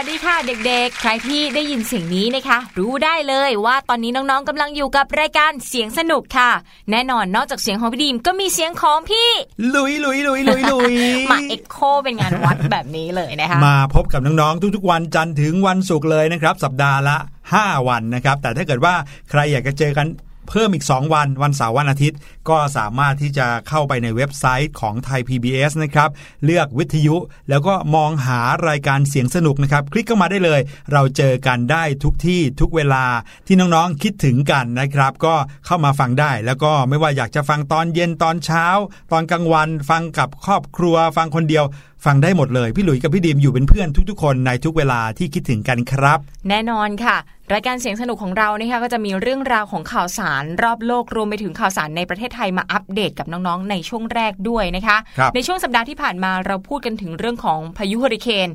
[0.00, 6.50] วัสดีค่ะเด็กๆ ใครที่ได้ยินเสียงนี้นะคะ รู้ได้เลยว่าตอนนี้น้องๆกำลังอยู่กับรายการเสียงสนุกค่ะ
[6.90, 9.30] แน่นอนนอกจากเสียงของพี่ดีมก็มีเสียงของพี่
[9.74, 10.94] ลุยลุยลุยลุยลุย
[11.30, 17.16] มาเอ็กโคเป็นงานวัดแบบนี้เลยนะคะมาพบกับน้องๆทุกๆวันจันทร์ถึงวันศุกร์เลยนะครับ สัปดาห์ละ
[17.52, 18.94] 5 วันนะครับ แต่ถ้าเกิดว่า
[19.30, 20.06] ใครอยากจะเจอกัน
[20.48, 22.18] เพิ่มอีก 2 วันวันเสาร์วันอาทิตย์
[22.48, 26.10] ก็สามารถที่จะเข้าไปในเว็บไซต์ของไทย PBS นะครับ
[26.44, 27.16] เลือกวิทยุ
[27.48, 30.60] แล้วก็มองหารายการเสียงสนุกนะครับ คลิกเข้ามาได้เลย
[30.92, 33.04] เราเจอกันได้ทุกที่ทุกเวลา
[33.46, 35.34] ที่น้องๆคิดถึงกันนะครับ ก็
[35.66, 38.66] เข้ามาฟังได้ แล้วก็ไม่ว่าอยากจะฟังตอนเย็นตอนเช้า
[39.12, 41.66] ตอนกลางวันฟังกับครอบครัวฟังคนเดียว
[42.06, 46.18] ฟังได้หมดเลย พี่หลุยส์กับพี่ดีมอยู่เป็นเพื่อนทุกๆ คนในทุกเวลาที่คิดถึงกันครับ
[46.48, 47.16] แน่นอนค่ะ
[47.54, 58.48] รายการเสียงสนุกของเรานะคะก็จะมีเรื่องราวของข่าวสารรอบโลกรวมไปถึงข่าวสารในประเทศไทยมาอัปเดตกับน้องๆ ในช่วงแรกด้วยนะคะครับในช่วงสัปดาห์ที่ผ่านมาเราพูดกันถึงเรื่องของพายุเฮอริเคน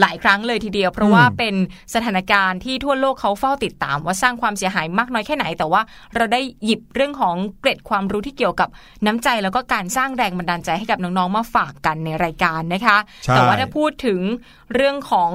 [0.00, 1.54] หลายครั้งเลยทีเดียว เพราะว่าเป็น
[1.94, 5.82] สถานการณ์ที่ทั่วโลกเขาเฝ้าติดตาม ว่าสร้างความเสียหายมากน้อยแค่ไหน แต่ว่า
[6.14, 8.68] เราได้หยิบเรื่องของเกร็ดความรู้ที่เกี่ยวกับ
[9.06, 14.20] น้ำใจ แล้วก็การสร้างแรงบันดาลใจให้กับน้องๆมาฝากกันในรายการนะคะใช่แต่ว่าถ้าพูดถึง
[14.74, 15.30] เรื่องของ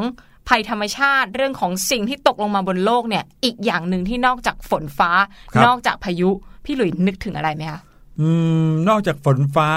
[0.50, 5.12] ภัยธรรมชาติ เรื่องของสิ่งที่ตกลงมาบนโลกเนี่ย อีกอย่างหนึ่งที่นอกจากฝนฟ้า
[5.54, 6.30] ครับนอกจากพายุ
[6.66, 7.80] พี่หลุยนึกถึงอะไรไหมคะ
[8.20, 8.30] อื
[8.66, 9.72] ม นอกจากฝนฟ้า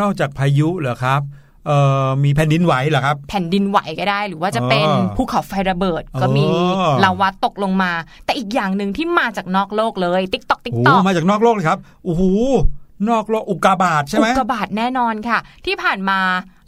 [0.00, 1.22] นอกจากพายุเหรอครับ
[1.66, 6.58] เอ่อมีแผ่นดินไหวเหรอครับ แผ่นดินไหวก็ได้ หรือว่าจะเป็นอ๋อภูเขาไฟระเบิด ก็มีอ๋
[6.90, 7.92] อลาวาตกลงมา
[8.24, 12.22] แต่อีกอย่างหนึ่งที่มาจากนอกโลกเลย ติ๊กตอกติ๊กโอ้ตอกมาจากนอกโลกเลยครับโอ้โห
[13.08, 16.20] นอกโลกอุกกาบาตใช่ไหมอุกกาบาตแน่นอนค่ะ ที่ผ่านมา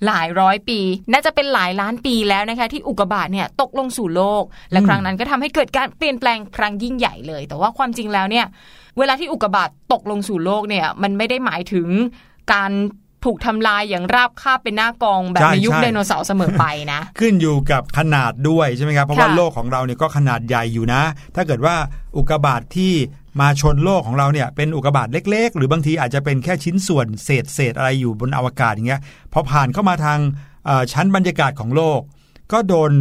[0.06, 0.80] หลายร้อยปี
[1.12, 4.42] น่าจะเป็นหลายล้านปีแล้วนะคะ ที่อุกกาบาตเนี่ยตกลงสู่โลก
[4.72, 8.46] และอืมครั้งนั้นก็ทำให้เกิดการเปลี่ยนแปลงครั้งยิ่งใหญ่เลย แต่ว่าความจริงแล้วเนี่ย
[8.98, 11.88] เวลาที่อุกกาบาตตกลงสู่โลกเนี่ยมันไม่ได้หมายถึง
[12.52, 12.72] การ
[13.24, 21.02] ถูกทำลายอย่างราบคาบเป็นหน้ากองแบบใช่ในยุคใช่ไดโนเสาร์เสมอไปนะ ขึ้นอยู่กับขนาดด้วยใช่ไหมครับ เพราะว่าค่ะโลกของเราเนี่ยก็ขนาดใหญ่อยู่นะ
[21.34, 21.74] ถ้าเกิดว่า
[22.16, 22.92] อุกกาบาตที่
[23.40, 29.00] มาชนโลกของเราเนี่ยเป็นอุกกาบาตเล็ก ๆ หรือบางทีอาจจะเป็นแค่ชิ้นส่วนเศษเศษอะไรอยู่บนอวกาศอย่างเงี้ย
[29.32, 30.18] พอผ่านเข้ามาทาง
[30.66, 32.00] เอ่อชั้นบรรยากาศของโลก
[32.52, 32.92] ก็โดน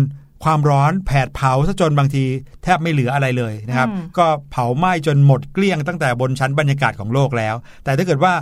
[0.44, 2.24] ความร้อนแผดเผาซะจนบางที
[2.64, 8.34] แทบไม่เหลืออะไรเลยนะครับอืมก็เผาไหม้จนหมดเกลี้ยงตั้งแต่บนชั้นบรรยากาศของโลกแล้ว แต่ถ้าเกิดว่า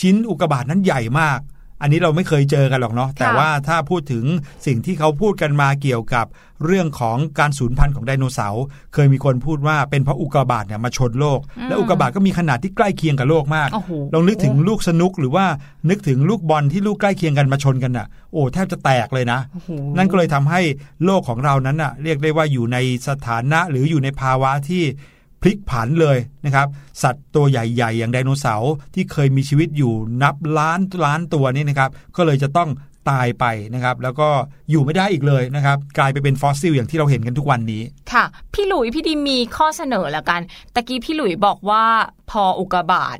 [0.00, 1.38] ชิ้นอุกกาบาตนั้นใหญ่มาก
[1.82, 4.24] อันนี้เราไม่เคยเจอกันหรอกเนาะแต่ว่าถ้าพูดถึง
[4.66, 6.26] สิ่งที่เขาพูดกันมาเกี่ยวกับ
[6.66, 8.64] เรื่องของการสูญพันธุ์ของไดโนเสาร์
[8.94, 15.46] เคยมีคนพูดว่าเป็นเพราะอุกกาบาตเนี่ยมาชนโลก และอุกกาบาตก็มีขนาดที่ใกล้เคียงกับโลกมากโอ้โหลองนึกถึงลูกสนุกหรือว่า
[15.90, 20.60] นึกถึงลูกบอลที่ลูกใกล้เคียงกันมาชนกันน่ะโอ้แทบจะแตกเลยนะโอ้โหนั่นก็เลยทำให้
[21.04, 22.76] โลกของเรานั้นน่ะเรียกได้ว่าอยู่ใน
[23.08, 25.15] สถานะหรืออยู่ในภาวะที่พ
[25.46, 26.66] ลิกผันเลยนะครับ
[27.02, 32.70] สัตว์ตัวใหญ่ ๆ อย่างไดโนเสาร์ที่เคยมีชีวิตอยู่นับล้านล้านตัวนี่นะครับก็เลยจะต้อง
[33.10, 33.44] ตายไป
[33.74, 34.28] นะครับแล้วก็
[34.70, 37.82] อยู่ไม่ได้อีกเลยนะครับกลายไปเป็นฟอสซิลอย่างที่เราเห็นกันทุกวันนี้
[38.12, 40.40] ค่ะ พี่หลุยพี่ดีมีข้อเสนอละกัน
[40.74, 41.84] ตะกี้พี่หลุยบอกว่า
[42.30, 43.18] พออุกกาบาต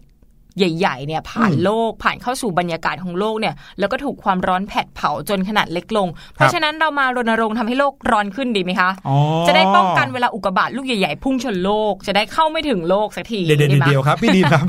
[0.59, 9.17] ใหญ่ๆเนี่ยผ่านอืมโลกผ่านเข้าสู่บรรยากาศของโลกเนี่ยแล้วก็ถูกความร้อนแผดเผาจนขนาดเล็กลง เพราะฉะนั้นเรามารณรงค์ทำให้โลกร้อนขึ้นดีไหมคะอ๋อ
[9.49, 14.67] จะได้ป้องกันเวลาอุกกาบาตลูกใหญ่ๆพุ่งชนโลก จะได้เข้าไม่ถึงโลกสักทีเดี๋ยวเดี๋ยวไหมเดี๋ยวครับพี่ดีมครับ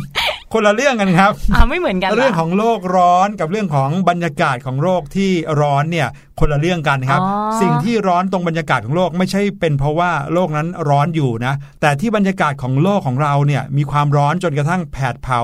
[0.54, 6.08] คนละเรื่องกันครับอ่าไม่เหมือนกันหเรื่องของโลกร้อนกับเรื่องของบรรยากาศของโลกที่ร้อนเนี่ย
[6.40, 7.30] คนละเรื่องกันครับอ๋อ
[7.62, 15.42] สิ่งที่ร้อนตรงบรรยากาศของโลกไม่ใช่เป็นเพราะว่าโลกนั้นร้อนอยู่นะ แต่ที่บรรยากาศของโลกของเราเนี่ยมีความร้อนจนกระทั่งแผดเผา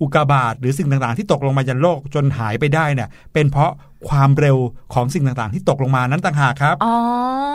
[0.00, 3.72] อุกกาบาตหรือสิ่งต่างๆ ที่ตกลงมาจากโลกจนหายไปได้เนี่ยเป็นเพราะ
[4.08, 4.56] ความเร็ว
[4.94, 6.94] ของสิ่งต่างๆ ที่ตกลงมานั้นต่างหากครับอ๋อ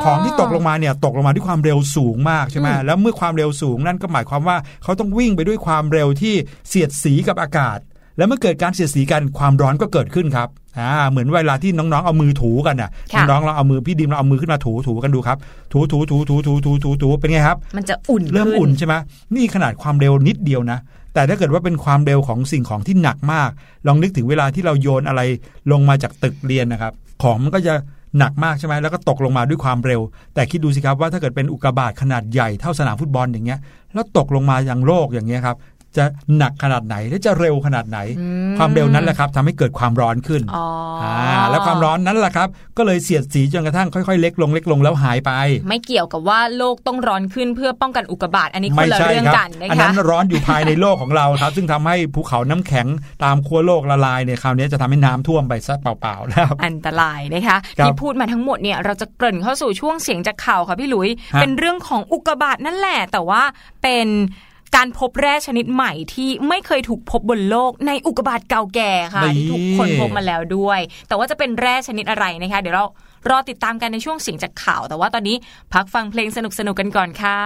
[0.03, 6.35] ของที่ตกลงมาเนี่ยตกลงมาด้วยความเร็วสูงมากใช่ไหมอืมแล้วเมื่อความเร็วสูงนั่นก็หมายความว่าเขาต้องวิ่งไปด้วยความเร็วที่
[6.69, 7.79] เสียดสีกับอากาศ
[8.17, 10.47] แล้วเมื่อเกิดการเสียดสีกันความร้อนก็เกิดขึ้นครับ
[10.79, 15.37] อ่าเหมือนเวลาที่น้องๆเอามือถูกันน่ะค่ะน้องๆเราเอามือพี่ดิมเราเอามือขึ้นมาถูถูกันดูครับ
[15.73, 18.93] ถูถูถูถูถูถูถูถูเป็นไงครับ มันจะอุ่นเริ่มขึ้อุ่นใช่ไหม
[19.35, 20.79] นี่ขนาดความเร็วนิดเดียวนะ
[21.13, 23.49] แต่ถ้าเกิดว่าเป็นความเร็วของสิ่งของที่หนักมาก
[23.87, 25.21] ลองนึกถึงเวลาที่เราโยนอะไร
[25.71, 26.93] ลงมาจากตึกเรียนนะครับ
[27.23, 27.73] ของมันก็จะ
[28.19, 30.01] หนักมากใช่ไหมแล้วก็ตกลงมาด้วยความเร็ว
[30.33, 33.59] แต่คิดดูสิครับว่าถ้าเกิดเป็นอุกกาบาตขนาดใหญ่เท่าสนามฟุตบอลอย่างเงี้ย
[33.93, 35.57] แล้วตกลงมาอย่างโลกอย่างเงี้ยครับ
[35.97, 36.05] จะ
[36.37, 40.65] หนักขนาดไหนและจะเร็วขนาดไหนอืความเร็วนั้นแหละครับทำให้เกิดความร้อนขึ้นอ๋อ
[41.03, 41.05] อ
[41.49, 42.47] แล้วความร้อนนั้นแหละครับ
[42.77, 45.31] ก็เลยเสียดสีจนกระทั่งค่อยๆ เล็กลงเล็กลงแล้วหายไป
[45.67, 52.87] ไม่เกี่ยวกับว่าโลกต้องร้อนขึ้นเพื่อป้องกันอุกกาบาตอันนี้คนไม่ละใช่เรื่องครับกันนะอันคะนั้นร้อนอยู่ภายในโลกของเราครับ ซึ่งทำให้ภูเขาน้ำแข็ง
[53.23, 63.41] ตามขั้วโลกละลายเนี่ยคราวนี้จะทำให้น้ำท่วมไปซะเปล่าๆแล้วอันตรายนะคะครับที่พูดมาทั้งหมดเนี่ยเราจะเกริ่นเข้าสู่ช่วงเสียงจากข่าวค่ะพี่หลุยฮะเป็นเรื่องของอุกกาบาตนั่นแหละแต่ว่า
[63.83, 64.07] เป็น
[64.75, 72.85] การพบแร่ชนิดใหม่ที่ไม่เคยถูกพบบนโลกในอุกกาบาตเก่าแก่ค่ะที่ถูกคนพบมาแล้วด้วย แต่ว่าจะเป็นแร่ชนิดอะไรนะคะ เดี๋ยวเรา
[73.29, 75.35] รอติดตามกันในช่วงเสียงจากข่าว แต่ว่าตอนนี้
[75.73, 77.39] พักฟังเพลงสนุกๆกันก่อนค่ะ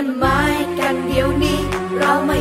[0.00, 0.42] ต้นไม้
[0.78, 1.60] กันเดี๋ยวนี้
[1.98, 2.38] เราไม่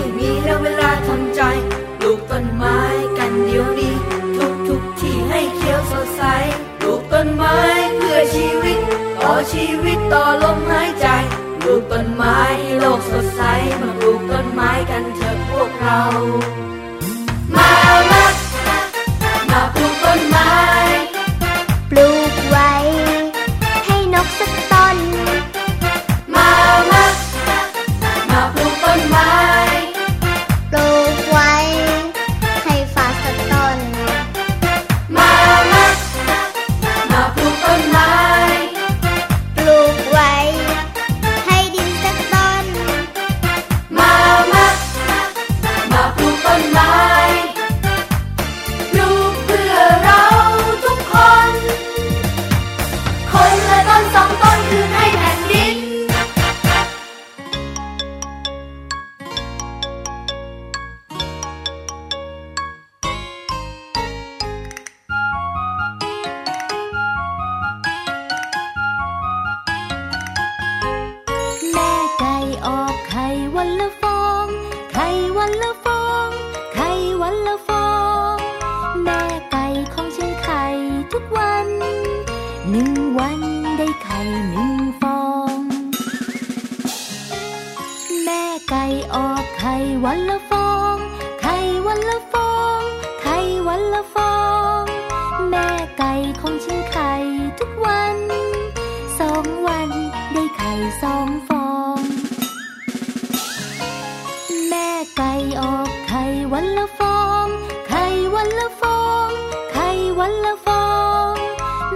[106.60, 107.48] วันละฟอง
[107.88, 109.30] ไข่วันละฟอง
[109.72, 109.88] ไข่
[110.20, 110.86] วันละฟอ
[111.32, 111.34] ง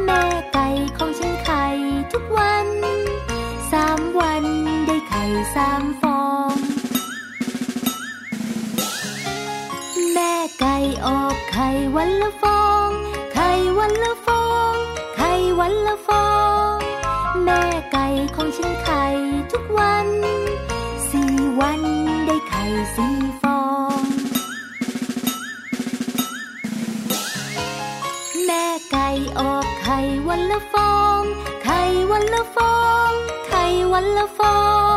[0.06, 1.66] แม่ไก่ของฉันไข่
[2.12, 2.68] ทุกวัน
[3.72, 4.46] สามวัน
[4.86, 5.24] ได้ไข่
[5.56, 6.22] สามฟอ
[6.54, 6.56] ง
[10.14, 10.76] แม่ไก่
[11.06, 12.88] ออกไข่วันละฟอง
[13.34, 13.50] ไข่
[13.80, 14.74] วันละฟอง
[15.18, 16.28] ไข่วันละฟอ
[16.74, 16.76] ง
[17.44, 19.04] แม่ไก่ของฉันไข่
[19.52, 20.08] ทุกวัน
[21.10, 21.82] สี่วัน
[22.26, 22.64] ได้ไข่
[22.98, 23.31] สี่
[30.34, 31.22] วันละฟอง
[31.64, 32.76] ไข่วันละฟอ
[33.10, 33.12] ง
[33.48, 34.58] ไข่วันละฟอ
[34.90, 34.91] ง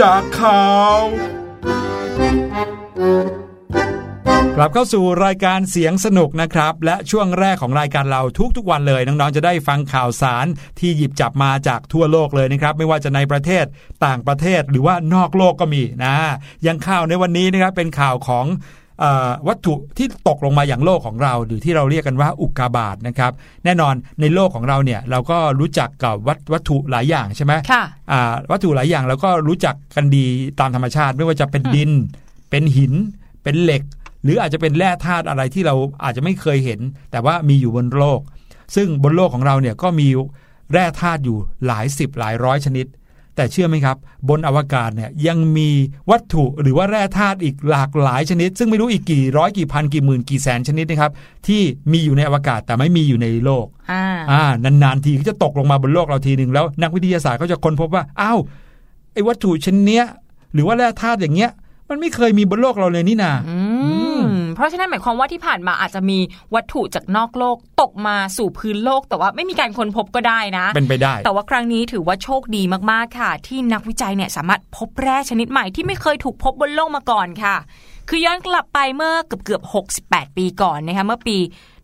[0.00, 0.66] จากข่า
[0.98, 1.00] ว
[4.56, 8.22] กลับเข้าสู่รายการเสียงสนุกนะครับ และช่วงแรกของรายการเรา
[8.56, 10.46] ทุกๆวันเลยน้องๆจะได้ฟังข่าวสาร
[10.78, 13.64] ที่หยิบจับมาจากทั่วโลกเลยนะครับ ไม่ว่าจะในประเทศ
[14.06, 16.16] ต่างประเทศหรือว่านอกโลกก็มีนะ
[16.64, 18.46] อยังข่าวในวันนี้นะครับเป็นข่าวของ
[19.48, 23.32] วัตถุที่ตกลงมาอย่างโลกของเรา หรือที่เราเรียกกันว่าอุกกาบาตนะครับ
[23.64, 30.26] แน่นอนในโลกของเราเนี่ยเราก็รู้จักกับวัตวัตถุหลายอย่างใช่ไหมค่ะอ่าวัตถุหลายอย่างเราก็รู้จักกันดี
[30.60, 31.90] ตามธรรมชาติ ไม่ว่าจะเป็นดิน
[32.50, 32.92] เป็นหิน
[33.42, 33.82] เป็นเหล็ก
[34.22, 35.74] หรืออาจจะเป็นแร่ธาตุอะไรที่เรา
[36.04, 38.20] อาจจะไม่เคยเห็น แต่ว่ามีอยู่บนโลก
[38.76, 40.08] ซึ่งบนโลกของเราเนี่ยก็มี
[40.72, 41.36] แร่ธาตุอยู่
[41.66, 42.86] หลายสิบหลายร้อยชนิด
[43.36, 43.96] แต่เชื่อไหมครับ
[44.28, 45.70] บนอวกาศเนี่ยยังมี
[46.10, 51.12] วัตถุหรือว่าแร่ธาตุอีกหลากหลายชนิด ซึ่งไม่รู้อีกกี่ร้อยกี่พันกี่หมื่นกี่แสนชนิดนะครับ
[51.46, 51.62] ที่
[51.92, 58.38] มีอยู่ในอวกาศแต่ไม่มีอยู่ในโลกอ่าอ่านานๆทีก็จะตกลงมาบนโลกเราทีหนึ่งแล้ว นักวิทยาศาสตร์ก็จะค้นพบว่าอ้าว
[59.12, 60.04] ไอ้วัตถุชนเนี้ย
[60.54, 61.50] หรือว่าแร่ธาตุอย่างเงี้ย
[61.88, 63.58] มันไม่เคยมีบนโลกเราเลยนี่นาอื
[64.18, 64.25] ม
[64.56, 66.18] เพราะฉะนั้นหมายความว่าที่ผ่านมาอาจจะมี
[66.54, 77.56] วัตถุจากนอกโลกตกมาสู่พื้นโลก แต่ว่าไม่มีการค้นพบก็ได้นะ เป็นไปได้ แต่ว่าครั้งนี้ถือว่าโชคดีมากๆค่ะ ที่นักวิจัยเนี่ยสามารถพบแร่ชนิดใหม่ที่ไม่เคยถูกพบบนโลกมาก่อนค่ะ
[78.08, 79.72] คือย้อนกลับไปเมื่อเกือบเกือบๆ
[80.02, 81.36] 68 ปีก่อนนะคะเมื่อปี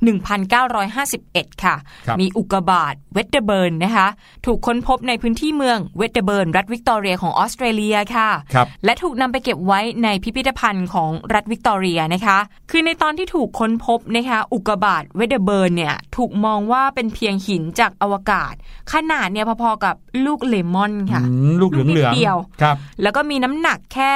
[0.02, 4.08] 1951 ค่ะครับมีอุกกาบาตเวดเดอร์เบิร์นนะคะ
[4.46, 12.38] ถูกค้นพบในพื้นที่เมืองเวดเดอร์เบิร์นรัฐวิกตอเรียของออสเตรเลียค่ะครับและถูกนำไปเก็บไว้ในพิพิธภัณฑ์ของรัฐวิกตอเรียนะคะ
[12.70, 18.54] คือในตอนที่ถูกค้นพบนะคะอุกกาบาตเวดเดอร์เบิร์นเนี่ยถูกมองว่าเป็นเพียงหินจากอวกาศ
[18.92, 19.94] ขนาดเนี่ยพอๆกับ
[20.26, 24.12] ลูกเลมอนค่ะอืมลูกเหลืองลูกนิดเดียวๆครับ แล้วก็มีน้ำหนักแค่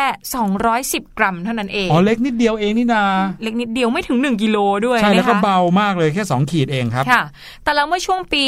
[0.56, 3.02] 210 กรัมเท่านั้นเองอ๋อเล็กนิดเดียวเองนี่นา
[3.42, 4.56] เล็กนิดเดียวไม่ถึง 1กิโล
[4.86, 7.22] ด้วยใช่แล้วนะก็คะเบามากเลยแค่ 2 ขีดเองครับค่ะ
[7.62, 8.44] แต่แล้วเมื่อช่วงปี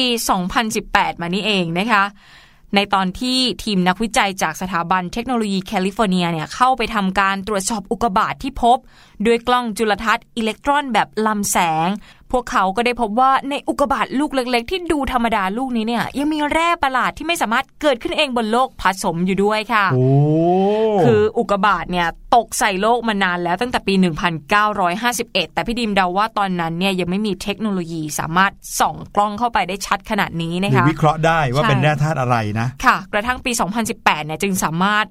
[0.59, 2.05] 2018 มานี้เองนะคะ
[2.77, 8.79] ในตอนที่ทีมนักวิจัยจากสถาบันเทคโนโลยีแคลิฟอร์เนียเนี่ยเข้าไปทำการตรวจสอบอุกกาบาตที่พบ
[9.27, 11.57] ด้วยกล้องจุลทรรศน์อิเล็กตรอนแบบลำแส
[11.87, 11.89] ง
[12.33, 20.07] พวกเขาก็ได้พบว่าในอุกกาบาตลูกเล็ก ๆ ที่ดูธรรมดาลูกนี้เนี่ย ยังมีแร่ประหลาดที่ไม่สามารถเกิดขึ้นเองบนโลกผสมอยู่ด้วยค่ะโอ้
[21.05, 23.95] คืออุกกาบาตเนี่ยตกใส่โลกมานานแล้วตั้งแต่ปี
[24.55, 33.53] 1951 แต่พี่ดิมเดาว่าตอนนั้นเนี่ยยังไม่มีเทคโนโลยีสามารถส่องกล้องเข้าไปได้ชัดขนาดนี้นะหรือคะวิเคราะห์ได้ว่าใช่เป็นแร่ธาตุอะไรนะค่ะ กระทั่งปี
[33.89, 35.07] 2018 เนี่ยจึงสามารถ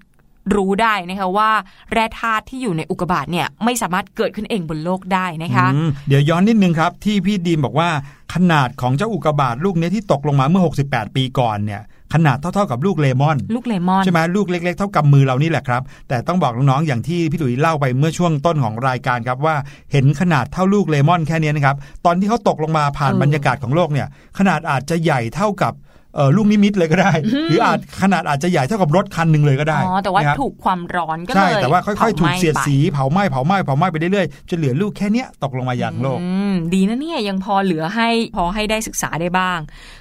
[0.56, 1.50] รู้ได้นะคะว่า
[1.94, 7.90] แร่ธาตุที่อยู่ในอุกกาบาตเนี่ยไม่สามารถเกิดขึ้นเองบนโลกได้นะคะอืมเดี๋ยวย้อนนิดนึงครับ ที่พี่ดีมบอกว่า
[8.34, 11.84] ขนาดของเจ้าอุกกาบาตลูกเนี้ยที่ตกลงมาเมื่อ 68 ปีก่อนเนี่ย
[12.14, 19.56] ขนาดเท่าๆกับลูกเลมอน ลูกเลมอนใช่ไหมลูกเล็กๆ เท่ากับมือเรานี่แหละครับ แต่ต้องบอกน้องๆอย่างที่พี่ตุ๋ยเล่าไปเมื่อช่วงต้นของรายการครับว่า
[19.92, 24.08] เห็นขนาดเท่าลูกเลมอนแค่เนี้ยนะครับตอนที่เขาตกลงมาผ่านเออบรรยากาศของโลกเนี่ย
[24.38, 25.74] ขนาดอาจจะใหญ่เท่ากับ
[26.07, 27.12] เออลูกนิมิตเลยก็ได้
[27.50, 39.60] หรืออาจขนาดอาจจะใหญ่เท่ากับรถคันหนึ่งเลยก็ได้อ๋อแต่ว่านะครับถูกความร้อนก็เลยใช่แต่ว่าค่อยๆ ถูกเสียดผาไหม้ไปสีเผาไหม้เผาไหม้เผาไหม้ไปเรื่อยๆจนเหลือลูกแค่เนี้ยตกลงมาอย่างโลกอืมดีนะเนี่ยยังพอเหลือให้พอให้ได้ศึกษาได้บ้าง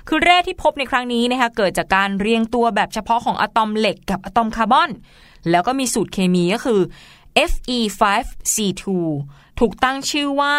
[0.09, 4.91] คือแร่ที่พบในครั้งนี้นะคะเกิดจากการเรียงตัวแบบเฉพาะของอะตอมเหล็กกับอะตอมคาร์บอน
[5.51, 6.81] แล้วก็มีสูตรเคมีก็คือ
[7.51, 8.85] Fe5C2
[9.61, 10.55] ถูกตั้งชื่อว่า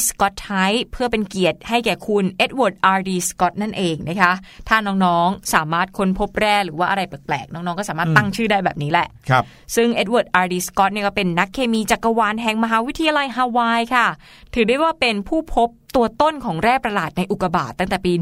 [0.00, 3.00] Edscottite เพื่อเป็นเกียรติให้แก่คุณ Edward R.
[3.08, 3.10] D.
[3.28, 4.32] Scott นั่นเองนะคะ
[4.68, 9.44] ถ้าน้องๆ สามารถค้นพบแร่หรือว่าอะไรแปลกๆ น้องๆ ก็สามารถตั้งชื่อได้แบบนี้แหละครับ
[9.76, 14.06] ซึ่งเอ็ดเวิร์ดอาร์ดีสกอตเนี่ยก็เป็นนักเคมีจักรวาลแห่งมหาวิทยาลัยฮาวายค่ะ
[14.54, 18.12] ถือได้ว่าเป็นผู้พบ ตัวต้นของแร่ประหลาดในอุกกาบาตตั้งแต่ปี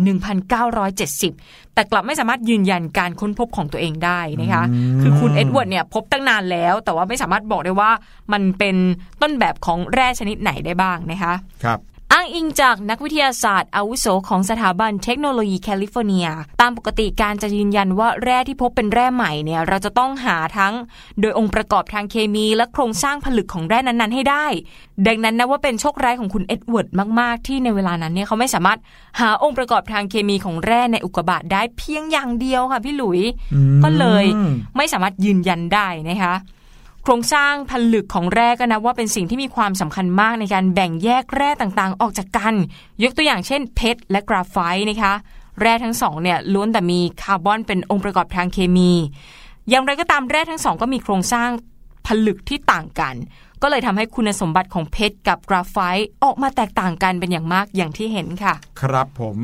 [0.62, 4.64] 1970 แต่กลับไม่สามารถยืนยันการค้นพบของตัวเองได้นะคะ
[5.02, 7.90] คือคุณเอ็ดเวิร์ดเนี่ยพบตั้งนานแล้ว แต่ว่าไม่สามารถบอกได้ว่า
[8.32, 8.76] มันเป็น
[9.22, 16.26] ต้นแบบของแร่ชนิดไหนได้บ้างนะคะ ครับอ้างอิงจากนักวิทยาศาสตร์อาวุโสของสถาบันเทคโนโลยีแคลิฟอร์เนีย
[16.60, 20.74] ตามปกติการจะยืนยันว่าแร่ที่พบเป็นแร่ใหม่เนี่ยเราจะต้องหาทั้ง
[21.20, 24.46] โดยองค์ประกอบทางเคมีและโครงสร้างผลึกของแร่นั้นๆ ให้ได้
[25.06, 26.88] ดังนั้นนับว่าเป็นโชคร้ายของคุณเอ็ดเวิร์ด
[27.20, 28.78] มาก ๆ ที่ในเวลานั้นเนี่ยเขาไม่สามารถ
[29.20, 33.20] หาองค์ประกอบทางเคมีของแร่ในอุกกาบาตได้เพียงอย่างเดียวค่ะพี่หลุย
[33.54, 34.24] อืมก็เลย
[34.76, 36.34] ไม่สามารถยืนยันได้นะคะ
[37.02, 42.54] โครงสร้างผลึกของแร่ก็นับว่าเป็นสิ่งที่มีความสำคัญมากในการแบ่งแยกแร่ต่างๆ ออกจากกัน
[43.02, 45.14] ยกตัวอย่างเช่นเพชรและกราไฟต์นะคะ
[45.60, 48.92] แร่ทั้งสองเนี่ยล้วนแต่มีคาร์บอนเป็นองค์ประกอบทางเคมี
[49.68, 51.48] อย่างไรก็ตามแร่ทั้งสองก็มีโครงสร้าง
[52.06, 53.14] ผลึกที่ต่างกัน
[53.62, 59.36] ก็เลยทำให้คุณสมบัติของเพชรกับกราไฟต์ออกมาแตกต่างกันเป็นอย่างมากอย่างที่เห็นค่ะ ครับผม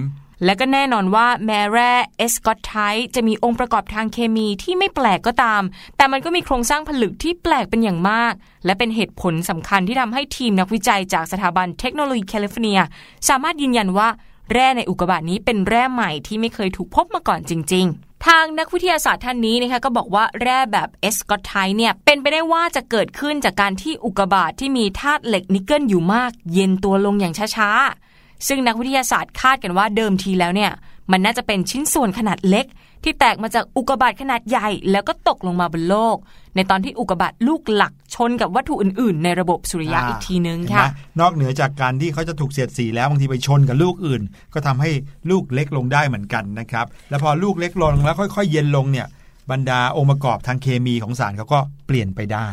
[0.44, 2.74] และก็แน่นอนว่าแม้แร่ Edscottite
[3.14, 5.62] จะมีองค์ประกอบทางเคมีที่ไม่แปลกก็ตาม
[5.96, 8.32] แต่มันก็มีโครงสร้างผลึกที่แปลกเป็นอย่างมาก
[8.64, 12.80] และเป็นเหตุผลสำคัญที่ทำให้ทีมนักวิจัยจากสถาบันเทคโนโลยีแคลิฟอร์เนีย
[13.28, 14.08] สามารถยืนยันว่า
[14.52, 28.05] แร่ในอุกกาบาตนี้เป็นแร่ใหม่ที่ไม่เคยถูกพบมาก่อนจริง ๆทางนักวิทยาศาสตร์ท่านนี้นะคะก็บอกว่าแร่แบบ Edscottite เนี่ยเป็นไปได้ว่าจะเกิดขึ้นจากการที่อุกกาบาตที่มีธาตุเหล็กนิกเกิลอยู่มาก เย็นตัวลงอย่างช้าๆ
[28.48, 30.72] ซึ่งนักวิทยาศาสตร์คาดกันว่าเดิมทีแล้วเนี่ย
[31.12, 32.66] มันน่าจะเป็นชิ้นส่วนขนาดเล็ก
[33.04, 36.16] ที่แตกมาจากอุกกาบาตขนาดใหญ่ แล้วก็ตกลงมาบนโลก
[36.56, 40.88] ในตอนที่อุกกาบาตลูกหลักชนกับวัตถุอื่น ๆ ในระบบสุริยะอีกทีนึงเห็นค่ะไหม
[41.20, 44.22] นอกเหนือจากการที่เขาจะถูกเสียดสีแล้วบางทีไปชนกับลูกอื่น
[44.54, 44.90] ก็ทำให้
[45.30, 49.06] ลูกเล็กลงได้เหมือนกันนะครับ แล้วพอลูกเล็กลงแล้วค่อยๆ เย็นลงเนี่ย
[49.50, 52.48] บรรดาองค์ประกอบทางเคมีของสารเขาก็เปลี่ยนไปได้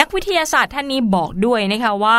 [0.00, 2.18] นักวิทยาศาสตร์ท่านนี้บอกด้วยนะคะว่า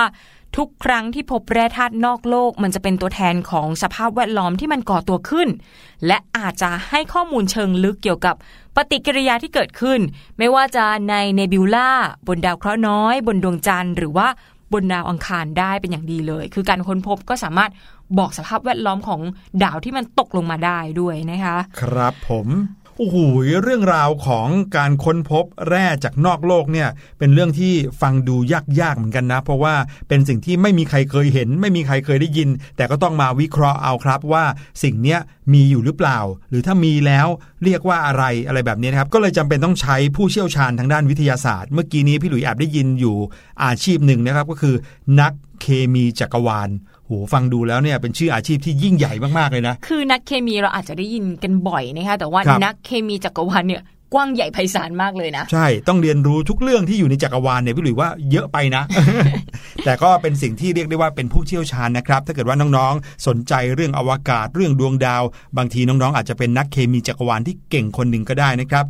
[0.57, 5.49] ทุกครั้งที่พบแร่ธาตุนอกโลก มันจะเป็นตัวแทนของสภาพแวดล้อมที่มันก่อตัวขึ้น
[6.07, 8.35] และอาจจะให้ข้อมูลเชิงลึกเกี่ยวกับ
[8.75, 9.99] ปฏิกิริยาที่เกิดขึ้น
[10.37, 11.89] ไม่ว่าจะในเนบิวล่า
[12.27, 14.27] บนดาวเคราะห์น้อย บนดวงจันทร์หรือว่า
[14.73, 17.71] บนดาวอังคารได้เป็นอย่างดีเลย คือการค้นพบก็สามารถ
[18.17, 19.21] บอกสภาพแวดล้อมของ
[19.63, 22.47] ดาวที่มันตกลงมาได้ด้วยนะคะ ครับผม
[22.99, 23.17] โอ้โห
[23.63, 28.35] เรื่องราวของการค้นพบแร่จากนอกโลกเนี่ยเป็นเรื่องที่ฟังดู
[28.81, 29.75] ยากๆเหมือนกันนะ เพราะว่า
[30.07, 34.45] เป็นสิ่งที่ไม่มีใครเคยเห็น ไม่มีใครเคยได้ยิน แต่ก็ต้องมาวิเคราะห์เอาครับว่า
[34.83, 35.19] สิ่งเนี้ย
[35.53, 37.27] มีอยู่หรือเปล่า หรือถ้ามีแล้ว
[37.63, 43.17] เรียกว่าอะไรอะไรแบบนี้นะครับก็เลยจำเป็นต้องใช้ผู้เชี่ยวชาญทางด้านวิทยาศาสตร์ เมื่อกี้นี้พี่หลุยแอบได้ยินอยู่
[43.63, 44.75] อาชีพหนึ่งนะครับก็คือ
[45.21, 46.69] นักเคมีจักรวาล
[47.07, 58.83] โหฟังดูแล้วเนี่ยเป็นชื่ออาชีพที่ยิ่งใหญ่มากๆเลยนะ คือนักเคมีเราอาจจะได้ยินกันบ่อยนะคะแต่ว่าครับนักเคมีจักรวาลเนี่ยกว้างใหญ่ไพศาลมากเลยนะ ใช่ต้องเรียนรู้ทุกเรื่องที่อยู่ในจักรวาลเนี่ยพี่หลุยว่าเยอะไปนะ
[59.85, 65.23] แต่ก็เป็นสิ่งที่เรียกได้ว่าเป็นผู้เชี่ยวชาญนะครับ ถ้าเกิดว่าน้องๆ สนใจเรื่องอวกาศเรื่องดวงดาว
[65.57, 68.85] บางทีน้องๆ อาจจะเป็นนักเคมีจักรวาลที่เก่งคนหนึ่งก็ได้นะครับ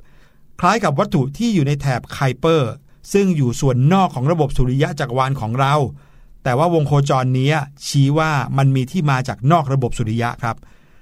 [0.61, 2.73] คล้ายกับวัตถุที่อยู่ในแถบไคเปอร์
[3.13, 5.75] ซึ่งอยู่ส่วนนอกของระบบสุริยะจักรวาลของเรา
[6.45, 7.51] แต่ว่าวงโคจรนี้
[7.87, 10.57] ชี้ว่ามันมีที่มาจากนอกระบบสุริยะครับ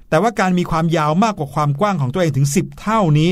[0.09, 3.31] แต่ว่าการมีความยาวมากกว่าความกว้างของตัวเองถึง 10 เท่านี้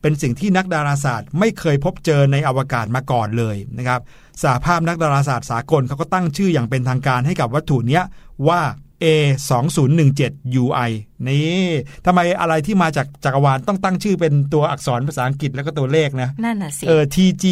[0.00, 4.00] เป็นสิ่งที่นักดาราศาสตร์ไม่เคยพบเจอในอวกาศมาก่อนเลยนะครับ
[4.42, 8.00] สหภาพนักดาราศาสตร์สากลเขาก็ตั้งชื่ออย่างเป็นทางการให้กับวัตถุนี้
[8.48, 8.60] ว่า
[9.02, 9.06] A
[9.48, 10.90] 2 0 1 7 UI
[11.28, 11.64] นี่
[12.06, 17.44] ทำไมอะไรที่มาจากจักรวาลต้องตั้งชื่อเป็นตัวอักษรภาษาอังกฤษแล้วก็ตัวเลขนะ นั่นน่ะสิเออ TG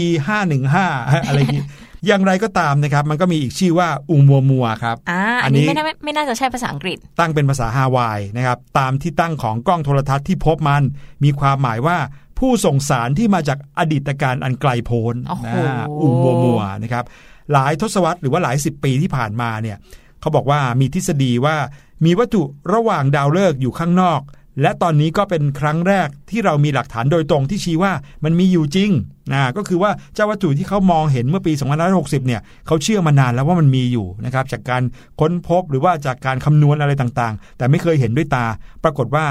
[0.60, 1.64] 515 อะไรอย่างนี้
[2.06, 10.82] อย่างไรก็ตามนะครับ มันก็มีอีกชื่อว่าอุมัวมัวครับอ่าอัอันนนี้นี้ไม่น่าไม่น่าจะใช่ภาษาอังกฤษ ตั้งเป็นภาษาฮาวายนะครับ ตามที่ตั้งของกล้องโทรทัศน์ที่พบมัน
[11.24, 11.98] มีความหมายว่า
[12.38, 17.04] ผู้ส่งสารที่มาจากอดีตการอันไกลโพ้นโอ้โหนะอุมัวมัวนะครับ
[17.52, 19.76] หลายทศวรรษหรือว่าหลายสิบปีที่ผ่านมาเนี่ย
[20.22, 21.56] เขาบอกว่ามีทฤษฎีว่า
[22.04, 24.20] มีวัตถุระหว่างดาวฤกษ์อยู่ข้างนอก
[24.60, 27.92] และตอนนี้ก็เป็นครั้งแรกที่เรามีหลักฐานโดยตรงที่ชี้ว่า
[28.24, 28.90] มันมีอยู่จริง
[29.32, 31.52] นะก็คือว่าเจ้าวัตถุที่เขามองเห็นเมื่อปี
[31.90, 34.82] 2560 เนี่ยเขาเชื่อมานานแล้วว่ามันมีอยู่นะครับจากการ
[35.20, 38.46] ค้นพบหรือว่าจากการคำนวณอะไรต่างๆ แต่ไม่เคยเห็นด้วยตา
[38.84, 39.26] ปรากฏว่า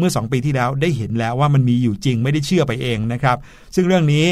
[0.00, 3.36] เมื่อ 2 ปีที่แล้วได้เห็นแล้วว่ามันมีอยู่จริงไม่ได้เชื่อไปเองนะครับ
[3.74, 4.26] ซึ่งเรื่องนี้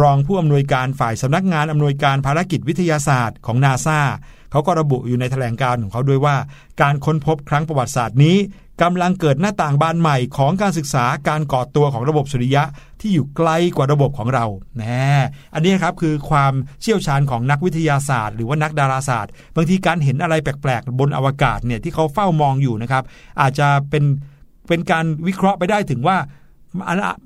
[0.00, 4.00] รองผู้อำนวยการฝ่ายสำนักงานอำนวยการภารกิจวิทยาศาสตร์ของนาซา
[4.50, 6.36] เขาก็ระบุอยู่ในแถลงการของเขาด้วยว่า
[6.80, 8.38] การค้นพบครั้งประวัติศาสตร์นี้
[8.82, 12.64] กำลังเกิดหน้าต่างบานใหม่ของการศึกษาการก่อตัวของระบบสุริยะ
[13.00, 14.44] ที่อยู่ไกลกว่าระบบของเรา
[14.78, 15.10] แน่
[15.54, 23.04] อันนี้ครับคือความเชี่ยวชาญของนักวิทยาศาสตร์ หรือว่านักดาราศาสตร์ บางทีการเห็นอะไรแปลกๆ บนอวกาศเนี่ยที่เขาเฝ้ามองอยู่นะครับ
[23.40, 24.04] อาจจะเป็น
[24.68, 26.18] เป็นการวิเคราะห์ไปได้ถึงว่า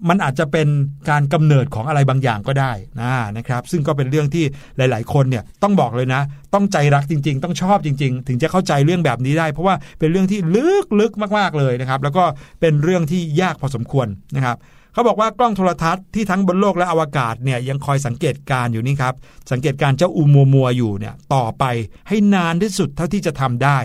[0.08, 0.68] มันอาจจะเป็น
[1.10, 4.44] การกำเนิดของอะไรบางอย่างก็ได้นะนะครับ ซึ่งก็เป็นเรื่องที่
[4.76, 6.22] หลาย ๆ คนเนี่ยต้องบอกเลยนะ
[6.54, 12.24] ต้องใจรักจริง ๆ ต้องชอบจริง ๆ ถึงจะเข้าใจเรื่องแบบนี้ได้ เพราะว่าเป็นเรื่องที่ลึกลึกมาก ๆเลยนะครับ แล้วก็
[12.60, 14.56] เป็นเรื่องที่ยากพอสมควรนะครับ
[14.92, 19.14] เขาบอกว่ากล้องโทรทัศน์ที่ทั้งบนโลกและอวกาศเนี่ยยังคอยสังเกตการอยู่นี่ครับ
[19.52, 21.64] สังเกตการเจ้าอูมัวมัวอยู่เนี่ยต่อไป
[22.08, 23.78] ให้นานที่สุดเท่าที่จะทำได้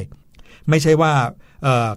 [0.69, 1.13] ไม่ใช่ว่า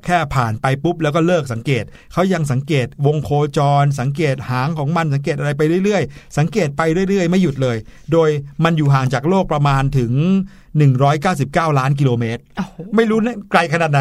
[0.04, 7.76] แค่ผ่านไปปุ๊บแล้วก็เลิกสังเกต เขายังสังเกตวงโคจร สังเกตหางของมันสังเกตอะไรไปเรื่อยๆ สังเกตไปเรื่อยๆ ไม่หยุดเลย
[8.12, 8.28] โดย
[8.64, 10.12] มันอยู่ห่างจากโลกประมาณถึง
[10.94, 12.42] 199 ล้านกิโลเมตร
[12.96, 13.18] ไม่รู้
[13.50, 14.00] ไกลขนาดไหน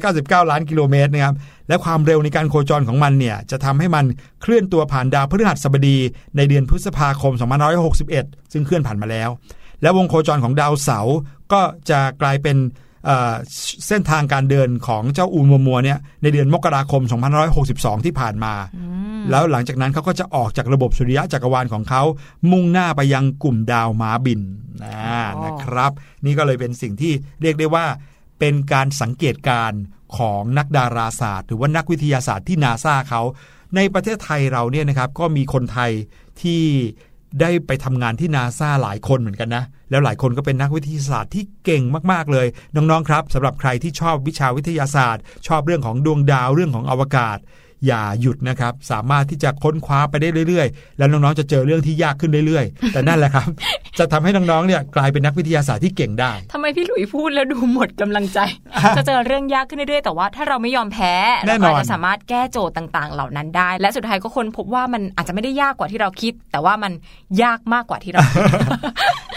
[0.00, 1.34] 199 ล้านกิโลเมตรนะครับ
[1.68, 4.04] และความเร็วในการโคจรของมันเนี่ยจะทำให้มัน
[4.42, 5.98] เคลื่อนตัวผ่านดาวพฤหัสบดี
[6.36, 7.32] ในเดือนพฤษภาคม
[7.92, 9.30] 2561 ซึ่งเคลื่อนผ่านมาแล้ว
[9.82, 11.16] และวงโคจรของดาวเสาร์
[11.52, 12.56] ก็จะกลายเป็น
[13.86, 17.02] เส้นทางการเดินของเจ้าอูมัวมัวเนี่ยในเดือนมกราคม
[17.54, 18.54] 2562 ที่ผ่านมา
[19.30, 22.02] แล้วหลังจากนั้นเขาก็จะออกจากระบบสุริยะจักรวาลของเขา
[22.50, 24.40] มุ่งหน้าไปยังกลุ่มดาวม้าบิน
[25.44, 25.92] นะครับ
[26.24, 27.12] นี่ก็เลยเป็นสิ่งที่
[27.42, 27.86] เรียกได้ว่า
[28.38, 29.72] เป็นการสังเกตการ
[30.18, 33.22] ของนักดาราศาสตร์ หรือว่านักวิทยาศาสตร์ที่นาซาเขา
[33.76, 35.90] ในประเทศไทยเราเนี่ยนะครับก็มีคนไทย
[36.42, 36.62] ที่
[37.40, 47.38] ได้ไปทำงานที่นาซาหลายคนเหมือนกันนะ แล้วหลายคนก็เป็นนักวิทยาศาสตร์ที่เก่งมากๆเลย น้องๆครับสำหรับใครที่ชอบวิชาวิทยาศาสตร์ ชอบเรื่องของดวงดาวเรื่องของอวกาศ
[47.86, 53.48] อย่าหยุดนะครับ สามารถที่จะค้นคว้าไปได้เรื่อยๆ แล้วน้องๆจะเจอเรื่องที่ยากขึ้นเรื่อยๆ แต่นั่นแหละครับ
[53.98, 58.38] จะทำให้น้องๆเนี่ยกลายเป็นนักวิทยาศาสตร์ที่เก่งได้ทำไมพี่หลุยพูดแล้วดูหมดกำลังใจ
[58.96, 66.92] จะเจอเรื่องยากขึ้นเรื่อยๆ แต่ว่าถ้าเราไม่ยอมแพ้เราก็จะสามารถแก้โจทย์ต่างๆ เหล่านั้นได้ และสุดท้ายก็คนพบว่ามันอาจจะไม่ได้ยากกว่าที่เราคิด แต่ว่ามัน
[67.42, 68.20] ยากมากกว่าที่เรา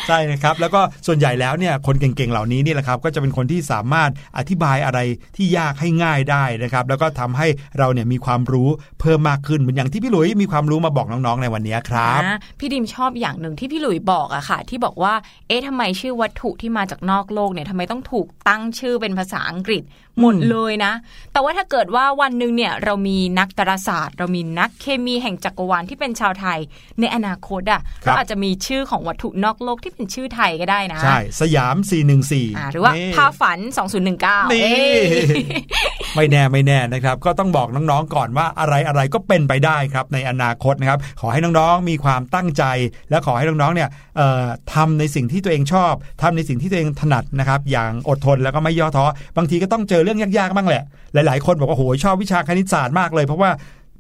[0.08, 5.00] ใช่นะครับแล้วก็ส่วนใหญ่แล้วเนี่ยคนเก่งๆเหล่านี้นี่แหละครับก็จะเป็นคนที่สามารถอธิบายอะไร
[5.36, 8.70] ที่ยากให้ง่ายได้นะครับแล้วก็ทำให้เราเนี่ยมีความรู้
[9.02, 12.22] เพิ่มมากขึ้นเหมือนอย่างที่พี่หลุยมีความรู้มาบอกน้องๆในวันนี้ครับ
[12.60, 15.13] พี่ดิมชอบอย่างหนึ่งที่พี่หลุยบอกอะค่ะ ที่บอกว่า
[15.48, 19.84] เอ๊ะทำไมชื่อวัตถุที่มาจากนอกโลกเนี่ยทำไมต้องถูกตั้งชื่อเป็นภาษาอังกฤษ
[20.22, 20.94] หมดเลยนะ
[21.34, 26.60] แต่ว่าถ้าเกิดว่าวันหนึ่งเนี่ยเรามีนักดาราศาสตร์ เรามีนักเคมีแห่งจักรวาลที่เป็นชาวไทย
[27.00, 31.76] ในอนาคตอะเราอาจจะมีชื่อของวัตถุนอกโลกที่เป็นชื่อไทยก็ได้นะ ใช่ สยาม
[32.24, 33.60] 414 หรือว่าพาฝัน
[34.06, 34.78] 2019 นี่
[36.16, 42.64] ไม่แน่ไม่แน่นะครับ ก็ต้องบอกน้องๆก่อนว่าอะไรอะไรก็เป็นไปได้ครับในอนาคตนะครับ ขอให้น้องๆมีความตั้งใจ
[43.10, 43.90] และขอให้น้องๆเนี่ย
[44.74, 49.06] ทำในสิ่งที่ตัวเองชอบทำในสิ่งที่ตัวเองถนัดนะครับอย่างอดทนแล้วก็ไม่ย่อท้อ
[49.38, 53.50] บางทีก็ต้องเจอเรื่องยากๆบ้างแหละ หลาย ๆ คนบอกว่าโหชอบวิชาคณิตศาสตร์มากเลย เพราะว่า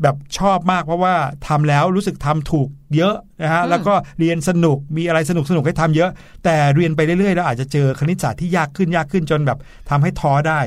[0.03, 1.13] แบบชอบมากเพราะว่า
[1.47, 6.09] ทำแล้วรู้สึกทำถูกเยอะนะฮะแล้วก็เรียนสนุกมีอะไรสนุกสนุกให้ทำเยอะ
[6.43, 10.59] แต่เรียนไปเรื่อยๆ แล้วอาจจะเจอคณิตศาสตร์ที่ยากขึ้นยากขึ้นจนแบบทำให้ท้อได้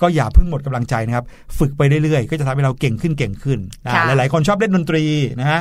[0.00, 1.24] ก็อย่าเพิ่งหมดกำลังใจนะครับ
[1.58, 3.58] ฝึกไปเรื่อยๆ ก็จะทำให้เราเก่งขึ้นเก่งขึ้น
[4.06, 5.04] หลายๆ คนชอบเล่นดนตรี
[5.40, 5.60] นะฮะ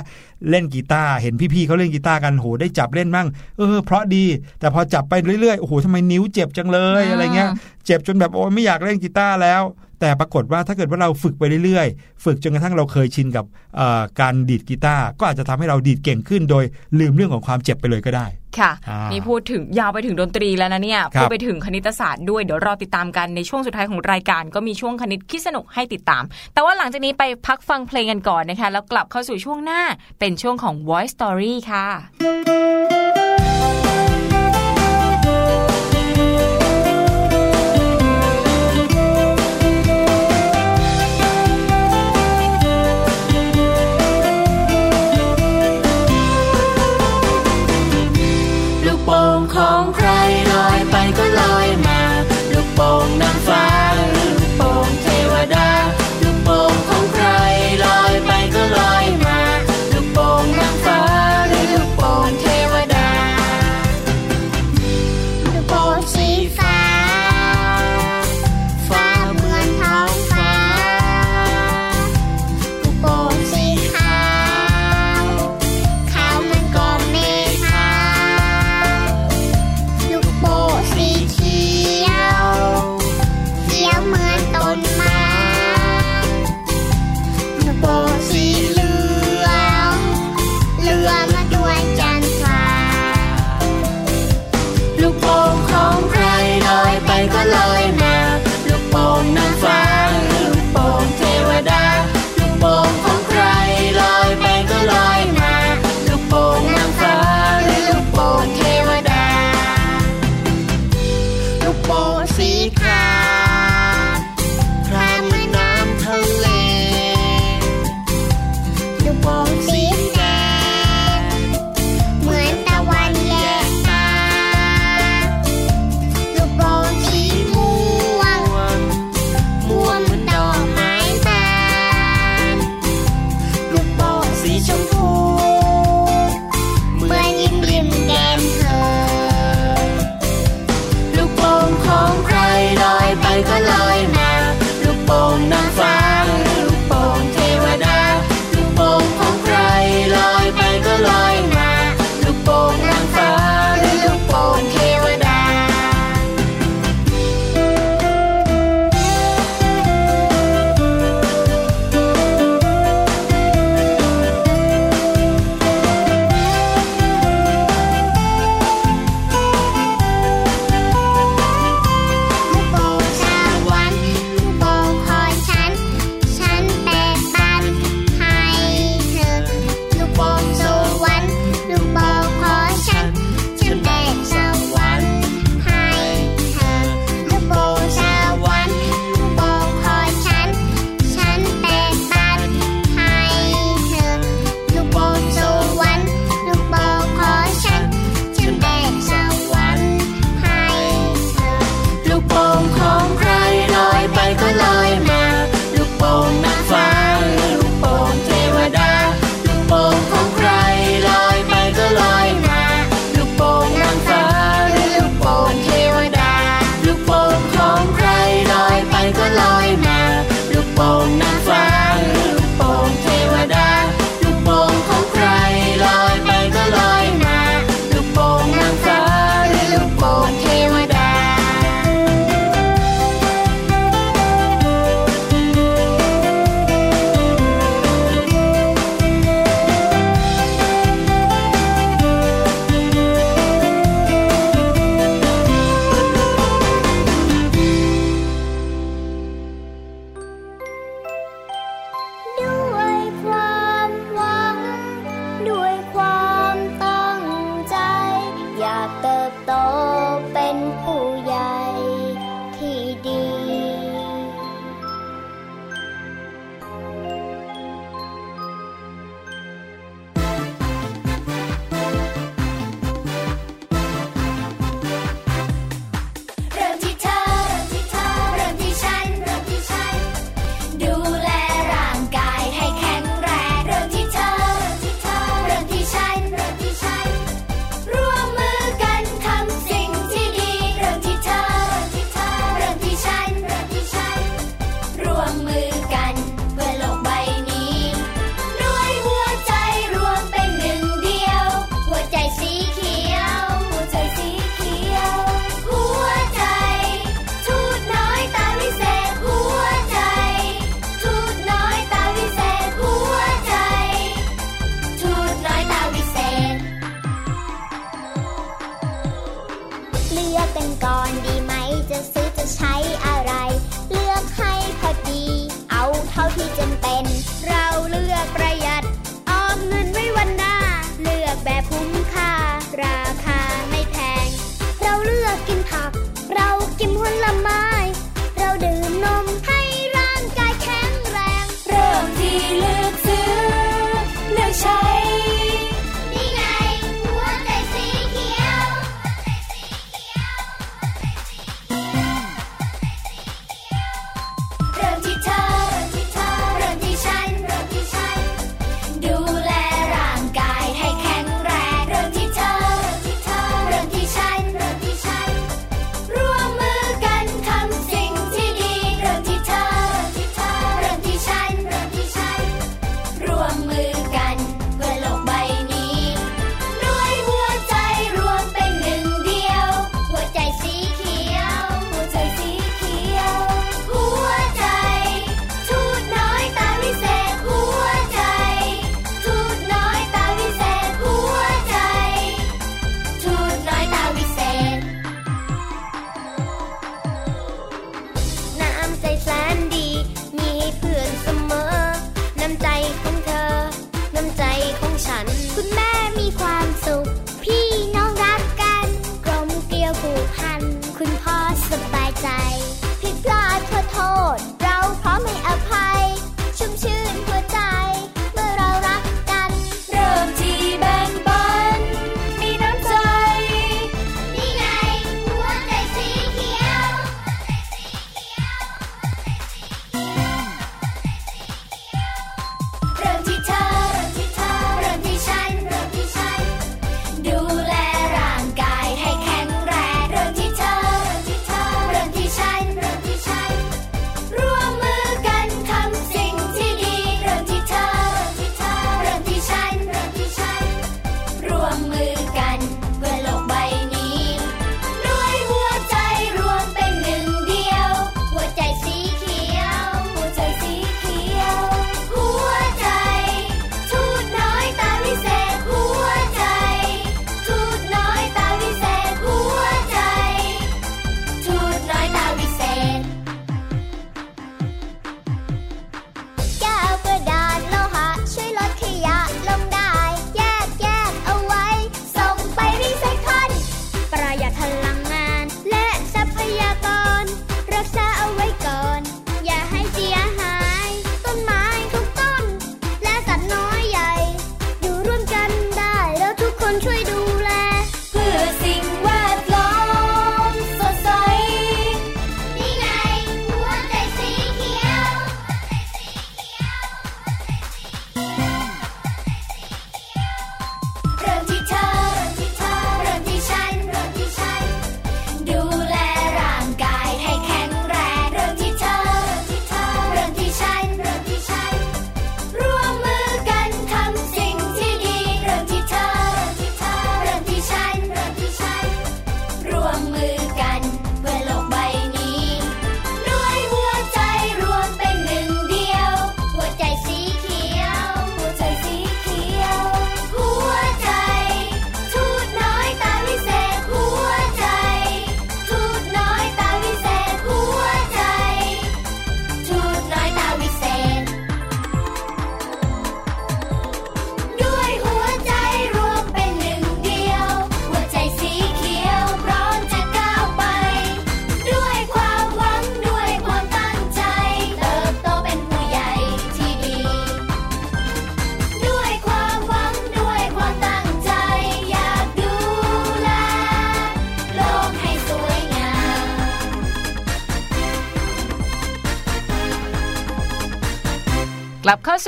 [0.49, 4.23] เล่นกีตาร์ เห็นพี่ๆเขาเล่นกีตาร์กัน โห ได้จับเล่นมั่ง เออ เพราะดี
[4.59, 7.49] แต่พอจับไปเรื่อยๆ โอ้โหทำไมนิ้วเจ็บจังเลย อะไรเงี้ย
[7.85, 9.61] เจ็บจนแบบโอ้ไม่อยากเล่นกีตาร์แล้ว
[9.99, 13.45] แต่ปรากฏว่าถ้าเกิดว่าเราฝึกไปเรื่อยๆ ฝึกจนกระทั่งเราเคยชินกับ
[14.21, 16.63] การดีดกีตาร์ก็อาจจะทำให้เราดีดเก่งขึ้น โดย
[16.99, 18.27] ลืมเรื่องของความเจ็บไปเลยก็ได้
[18.59, 18.71] ค่ะ
[19.11, 29.81] นี่พูดถึงยาวไปถึงดนตรีแล้วนะเนี่ยพูดไปถึงคณิตศาสตร์ด้วยเดี๋ยวรอติดตามกันในช่วงสุดท้ายของรายการ ก็มีช่วงคณิตคิดสนุกให้ติดตาม แต่ว่าหลังจากนี้ไปพักฟังเพลงกันก่อนนะคะแล้วกลับเข้าสู่ช่วงหน้า
[30.19, 31.85] เป็นช่วงของ Voice Story ค่ะ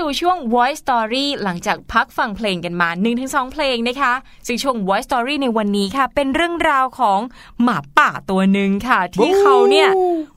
[0.08, 2.90] กลับเข้าสู่ช่วง Voice Story หลังจากพักฟังเพลงกันมา
[3.22, 4.14] 1-2 เพลงนะคะ
[4.48, 7.20] ซึ่งช่วง Voice Story ในวันนี้ค่ะ เป็นเรื่องราวของ
[7.64, 9.90] หมาป่าตัวหนึ่งค่ะ ที่เขาเนี่ย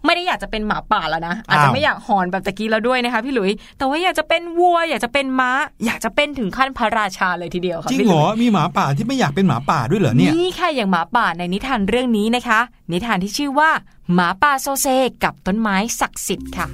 [0.04, 5.50] ไม่ได้อยากจะเป็นหมาป่าแล้วนะ อาจจะอ้าวไม่อยากหอนแบบตะกี้แล้วด้วยนะคะพี่หลุย แต่ว่าอยากจะเป็นวัว อยากจะเป็นม้า
[5.86, 12.60] อยากจะเป็นถึงขั้นพระราชาเลยทีเดียวค่ะจริงพี่เหหรลุอยมีหมาป่าที่ไม่อยากเป็นหมาป่าด้วยเหรอเนี่ยนี่ค่ะอย่างหมาป่าในนิทานเรื่องนี้นะคะ
[12.92, 13.70] นิทานที่ชื่อว่า
[14.14, 14.86] หมาป่าโซเซ
[15.24, 16.66] กับต้นไม้ศักดิ์สิทธิ์ค่ะ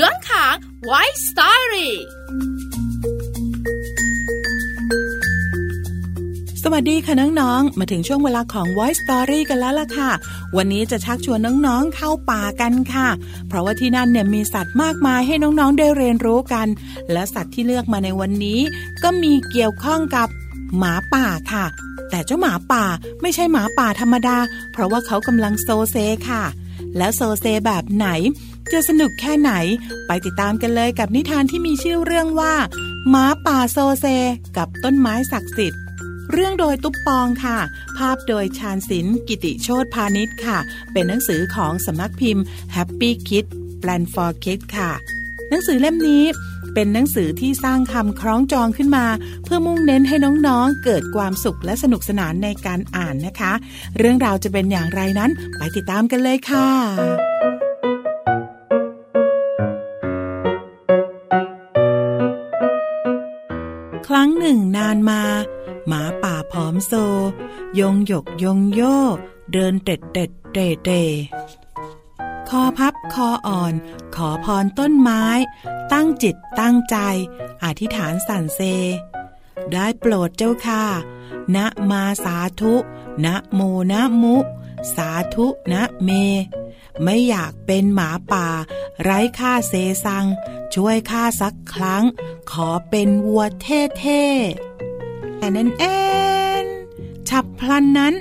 [0.00, 0.92] เชื้องขางไว
[1.26, 1.94] สตอรี่
[6.62, 10.10] สวัสดีค่ะน้องๆ มาถึงช่วงเวลาของ Voice Story กันแล้วล่ะค่ะ
[10.56, 13.08] วันนี้จะชักชวนน้องๆ เข้าป่ากันค่ะ
[13.48, 16.66] เพราะว่าที่นั่นเนี่ยมีสัตว์มากมายให้น้องๆ ได้เรียนรู้กัน
[17.12, 18.60] และสัตว์ที่เลือกมาในวันนี้
[19.02, 20.28] ก็มีเกี่ยวข้องกับ
[20.78, 21.64] หมาป่าค่ะ
[22.10, 22.84] แต่เจ้าหมาป่า
[23.22, 24.36] ไม่ใช่หมาป่าธรรมดา
[24.72, 25.96] เพราะว่าเขากำลังโซเซ
[26.30, 26.44] ค่ะ
[26.96, 28.08] แล้วโซเซแบบไหน
[28.72, 29.52] จะสนุกแค่ไหน
[30.06, 32.54] ไปติดตามกันเลยกับนิทานที่มีชื่อเรื่องว่า
[33.08, 34.06] หมาป่าโซเซ
[34.56, 35.80] กับต้นไม้ศักดิ์สิทธิ์
[36.32, 37.58] เรื่องโดยตุ๊บปองค่ะ
[37.98, 40.58] ภาพโดยชาญศิลป์กิติโชตพาณิชย์ค่ะ
[40.92, 42.44] เป็นหนังสือของสำนักพิมพ์
[42.74, 43.46] Happy Kid
[43.82, 44.90] Plan for Kids ค่ะ
[45.48, 46.24] หนังสือเล่มนี้
[46.74, 49.06] เป็นหนังสือที่สร้างคำคล้องจองขึ้นมา
[49.44, 50.16] เพื่อมุ่งเน้นให้
[50.46, 53.52] น้องๆ เกิดความสุขและสนุกสนานในการอ่านนะคะ
[53.98, 57.67] เรื่องราวจะเป็นอย่างไรนั้นไปติดตามกันเลยค่ะ
[64.38, 65.22] หนึ่งนานมา
[65.88, 66.92] หมาป่าผอมโซ
[67.78, 68.82] ยงหยกยงโย
[69.52, 70.90] เดินเต็ดเต็ดเตเต
[72.48, 73.74] คอพับคออ่อน
[74.14, 75.24] ขอพรต้นไม้
[75.92, 76.96] ตั้งจิตตั้งใจ
[77.64, 78.60] อธิษฐานสั่นเซ
[79.72, 80.84] ได้โปรดเจ้าค่ะ
[81.56, 82.74] นะมาสาธุ
[83.24, 83.60] นะโม
[83.92, 84.36] นะมุ
[84.94, 86.10] สาธุนะเม
[87.04, 88.46] ไม่อยากเป็นหมาป่า
[89.02, 89.74] ไร้ค่าเซ
[90.04, 90.26] ซัง
[90.74, 92.04] ช่วยข้าสักครั้ง
[92.50, 95.84] ขอเป็นวัวเท่ๆแต่นั้นแอ
[96.64, 96.66] น
[97.28, 98.14] ฉับพลันนั้น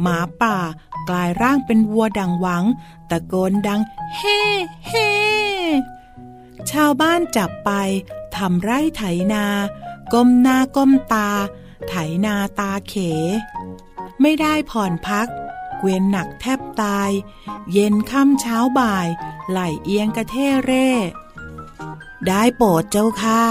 [0.00, 0.56] หมาป่า
[1.08, 2.64] กลายร่างเป็นวัวดังหวัง
[3.10, 3.80] ตะโกนดัง
[4.16, 4.40] เฮ่
[4.88, 5.10] เฮ่
[6.70, 7.70] ชาวบ้านจับไป
[8.36, 9.44] ทำไร่ไถนา
[10.12, 11.30] ก้มหน้าก้มตา
[11.88, 11.94] ไถ
[12.26, 12.94] นาตาเข
[14.20, 15.26] ไม่ได้ผ่อนพัก
[15.84, 17.10] เวียนหนักแทบตาย
[17.72, 19.06] เย็นค่ำเช้าบ่าย
[19.50, 20.88] ไหลเอียงกระเทเร่
[22.26, 23.42] ได้โปรดเจ้าค่ะ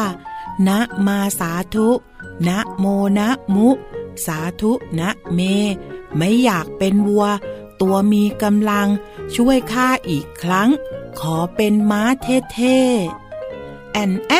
[0.68, 1.90] นะมาสาธุ
[2.48, 2.86] นะโม
[3.20, 3.70] นะมุ
[4.26, 5.40] สาธุนะเม
[6.18, 7.26] ไม่อยากเป็นวัว
[7.82, 8.88] ตัวมีกำลัง
[9.36, 10.70] ช่วยข้าอีกครั้ง
[11.20, 12.02] ขอเป็นม้า
[12.54, 14.34] เท่ๆแอนแอ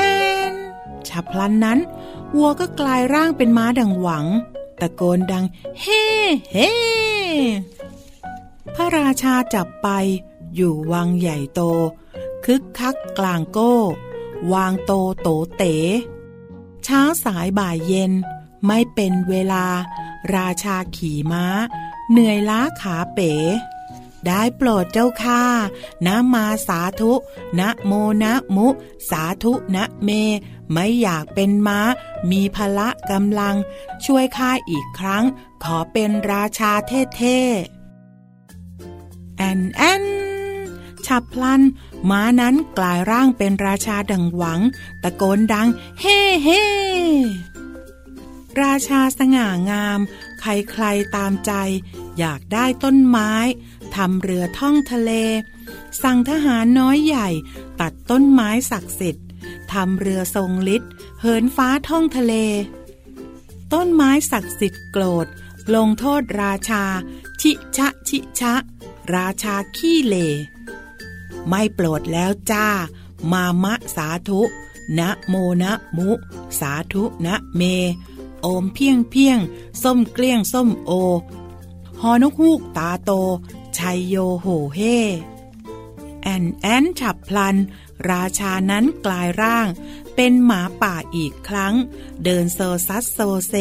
[0.52, 0.54] น
[1.08, 1.80] ฉับพลันนั้น
[2.36, 4.26] วัวก็กลายร่างเป็นม้าดังหวัง
[4.82, 5.46] ตะโกนดัง
[5.80, 6.04] เฮ่
[6.52, 6.72] เฮ่
[8.76, 9.88] พระราชาจับไป
[10.56, 11.62] อยู่วังใหญ่โต
[12.46, 13.76] คึกคักกลางโก้
[14.54, 14.92] วางโต
[15.22, 15.76] โตเต๋
[16.84, 18.12] เช้าสายบ่ายเย็น
[18.68, 19.66] ไม่เป็นเวลา
[20.36, 21.46] ราชาขี่ม้า
[22.10, 23.34] เหนื่อยล้าขาเป๋
[24.28, 25.44] ได้โปรดเจ้าค่า
[26.06, 27.14] นะมาสาธุ
[27.60, 27.92] นะโม
[28.24, 28.68] นะมุ
[29.10, 30.10] สาธุนะเม
[30.72, 31.80] ไม่อยากเป็นม้า
[32.32, 33.56] มีพละกำลัง
[34.06, 35.24] ช่วยข้าอีกครั้ง
[35.64, 37.83] ขอเป็นราชาเท่ๆ
[39.38, 40.04] แอนแอน
[41.06, 41.62] ฉับพลัน
[42.10, 44.60] ม้านั้นกลายร่างเป็นราชาดังหวัง
[45.04, 45.68] ตะโกนดัง
[46.00, 46.64] เฮ่เฮ่
[48.62, 50.00] ราชาสง่างาม
[50.40, 51.52] ใครๆตามใจ
[52.20, 53.34] อยากได้ต้นไม้
[53.96, 55.12] ทำเรือท่องทะเล
[56.04, 57.30] สั่งทหารน้อยใหญ่
[57.80, 59.26] ตัดต้นไม้ศักดิ์สิทธิ์
[59.74, 62.34] ทำเรือทรงฤทธิ์เหินฟ้าท่องทะเล
[63.74, 65.28] ต้นไม้ศักดิ์สิทธิ์โกรธ
[65.76, 66.84] ลงโทษราชา
[67.42, 68.56] ชิชะชิชะ
[69.16, 70.16] ราชาขี้เล
[71.48, 72.68] ไม่โปรดแล้วจ้า
[73.32, 74.42] มามะสาธุ
[75.00, 76.10] นะโมนะมุ
[76.60, 77.62] สาธุนะเม
[78.42, 79.40] โอมเพียงเพียง
[79.84, 80.92] ส้มเกลี้ยงส้มโอ
[82.02, 83.12] ฮอนกฮูกตาโต
[83.78, 84.80] ชัยโยโหเฮ
[86.22, 87.56] แอนแอนฉับพลัน
[88.10, 89.68] ราชานั้นกลายร่าง
[90.16, 91.74] เป็นหมาป่าอีกครั้ง
[92.24, 93.54] เดินโซซัสโซเซ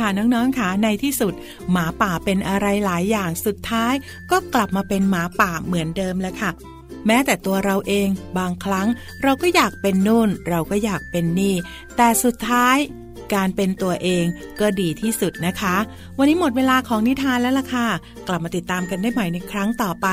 [0.00, 1.32] ค่ะน้องๆค่ะในที่สุด
[1.70, 3.94] หมาป่าเป็นอะไรหลายอย่างสุดท้าย
[4.30, 6.50] ก็กลับมาเป็นหมาป่าเหมือนเดิมแล้วค่ะ
[7.06, 8.88] แม้แต่ตัวเราเองบางครั้ง
[9.22, 11.54] เราก็อยากเป็นนู่น เราก็อยากเป็นนี่
[11.96, 12.76] แต่สุดท้าย
[13.34, 14.24] การเป็นตัวเอง
[14.60, 15.76] ก็ดีที่สุดนะคะ
[16.18, 17.88] วันนี้หมดเวลาของนิทานแล้วล่ะค่ะ
[18.28, 20.06] กลับมาติดตามกันได้ใหม่ในครั้งต่อไป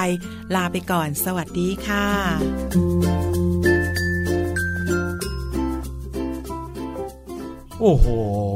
[0.56, 2.06] ลาไปก่อน สวัสดีค่ะ
[7.82, 8.06] โอ้โห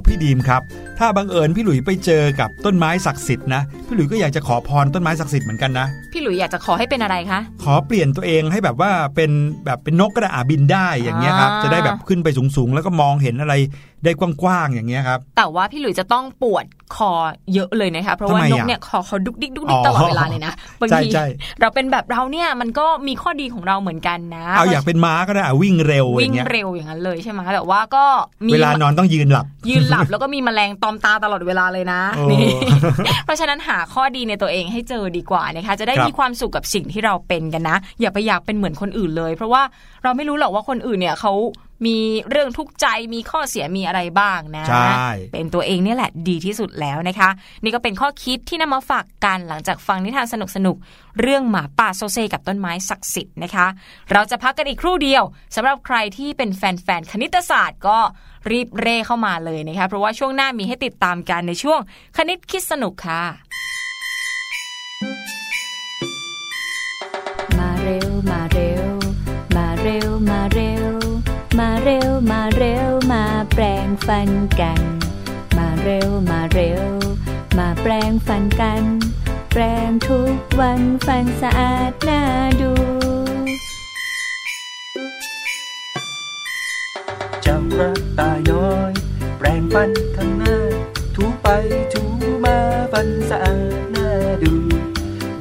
[0.05, 0.61] พี่ดีมครับ
[0.99, 9.31] ถ้าบังเอิญพี่หลุยไปเจอกับต้นไม้ศักดิ์สิทธิ์นะพี่หลุยก็อยากจะขอพรต้นไม้ศักดิ์สิทธิ์เหมือนกันนะพี่หลุยอยากจะขอให้เป็นอะไรคะขอเปลี่ยนตัวเองให้แบบว่าเป็น
[9.65, 13.53] แบบเป็นนกก็ได้อาบินได้อย่างเงี้ยครับอ่าจะได้แบบขึ้นไปสูงๆ แล้วก็มองเห็นอะไร
[14.03, 17.11] ได้กว้างๆอย่างเงี้ยครับแต่ว่าพี่หลุยจะต้องปวดคอ
[17.53, 21.25] เยอะเลยนะคะเพราะว่าทำไมนอะกเนี่ยคอเขาดุกดิกดุกดิกอ๋อตลอดเวลาเลยนะบางใช่ทีใช่
[21.61, 28.05] เราเป็นแบบเราเนี่ยมันก็มีข้อดีของเราเหมือนกันนะเอาอยากเป็นม้าก็ได้อะวิ่งเร็วอวิ่งย่างเงี้ยเร็วอย่างนั้นเลยใช่ไหมแต่ว่าก็
[28.47, 32.47] มีเวลานอนต้องยืนหลับ ยืนหลับแล้วก็มีแมลงตอมตาตลอดเวลาเลยนะโอ้นี่
[33.25, 39.61] เพราะฉะนั้นหาข้อดีในตัวเองให้เจอดีกว่านะคะจะได้ครับมีความสุขกับสิ่งที่เราเป็นกันนะ อย่าไปอยากเป็นเหมือนคนอื่นเลย เพราะว่า
[40.03, 41.33] เราไม่รู้หรอกว่าคนอื่นเนี่ยเขา
[41.85, 41.97] มี
[42.29, 47.29] เรื่องทุกข์ใจมีข้อเสียมีอะไรบ้างนะใช่เป็นตัวเองเนี่ยแหละดีที่สุดแล้วนะคะ
[47.63, 53.67] นี่ก็เป็นข้อคิดที่นำมาฝากกันหลังจากฟังนิทานสนุกๆเรื่องหมาป่าโซเซกับต้นไม้ศักดิ์สิทธิ์นะคะ
[54.11, 55.23] เราจะพักกันอีกครู่เดียว
[55.55, 57.97] สำหรับใครที่เป็นแฟนๆคณิตศาสตร์ก็
[58.51, 61.79] รีบเร่เข้ามาเลยนะคะเพราะว่าช่วงหน้ามีให้ติดตามกันในช่วง
[62.17, 63.21] คณิตคิดสนุกค่ะ
[71.91, 73.23] เร็วมาเร็วมา
[73.53, 74.29] แปลงฟัน
[74.61, 74.81] กัน
[75.57, 76.85] มาเร็วมาเร็ว
[77.57, 78.83] มาแปลงฟันกัน
[79.51, 82.21] แปลงทุกวันฟันสะอาดน่า
[82.61, 82.71] ดู
[87.41, 88.91] เจ้ากระต่ายน้อย
[89.37, 90.57] แปรงฟันข้างหน้า
[91.15, 91.47] ถูไป
[91.93, 92.03] ถู
[92.45, 92.57] มา
[92.91, 94.09] ฟันสะอาดน่า
[94.43, 94.53] ดู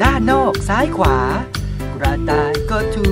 [0.02, 1.18] ด้านนอกซ้ายขวา
[2.00, 3.06] กระต่ายก็ถู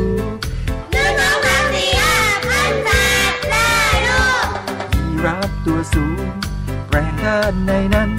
[5.67, 6.27] ตัวสูง
[6.89, 8.11] แปรงด้านในนั้น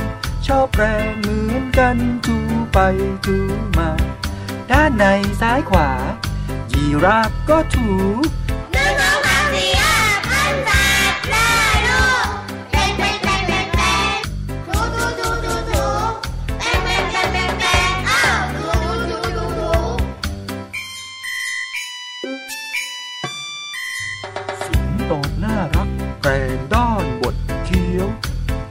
[0.48, 2.38] ชอบแปรงเหมือนกันถู
[2.74, 2.80] ไป
[3.26, 3.38] ถู
[3.78, 3.90] มา
[4.72, 5.06] ด้านใน
[5.42, 5.90] ซ้ายขวา
[6.72, 7.90] ยีราฟก็ถู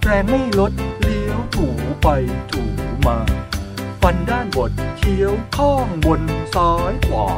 [0.08, 1.66] แปรงไม่ลดเลี้ยวถู
[2.02, 2.08] ไป
[2.50, 2.62] ถู
[3.06, 3.18] มา
[4.02, 6.22] ฟันด้านบดเคี้ยวข้องบน
[6.54, 7.28] ซ้ายขวา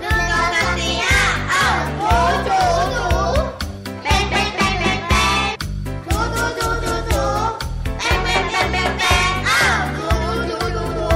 [0.00, 1.66] หนึ่งสองสามสี่ห้าอ้า
[2.00, 2.16] ถู
[2.48, 2.60] ถู
[2.94, 3.08] ถู
[4.02, 5.48] เป็นเป็นเป็นเป็นเป็น
[6.04, 7.24] ถูถูถูถูถู
[8.00, 9.62] เป็นเป็นเป็นเป็นเป็นอ้า
[9.96, 10.08] ถู
[10.50, 11.12] ถูถู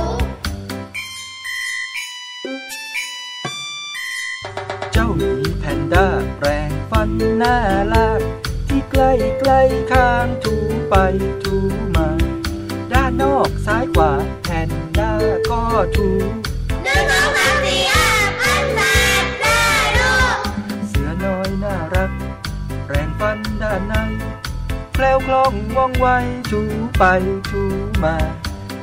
[4.92, 7.56] เจ้าหมีแพนด้าแปรงฟันหน้า
[7.92, 8.20] ลาก
[8.68, 9.60] ที่ใกล้ใกล้
[9.92, 10.28] ข้าง
[10.90, 10.96] ไป
[11.42, 11.56] ถู
[11.96, 12.08] มา
[12.92, 14.12] ด้านนอกซ้ายขวา
[14.42, 14.68] แพน
[14.98, 15.12] ด้า
[15.50, 15.62] ก็
[15.96, 16.08] ถู
[16.84, 18.10] หนึ่งสองสามสี่ห้า
[18.40, 18.80] พันแป
[19.22, 19.62] ดได้
[19.98, 20.38] ลูก
[20.88, 22.10] เสือน้อยน่ารัก
[22.86, 23.94] แปรงฟันด้านใน
[24.94, 26.06] แคล้วคล่องว่องไว
[26.50, 26.62] ถู
[26.98, 27.04] ไป
[27.50, 27.62] ถู
[28.04, 28.16] มา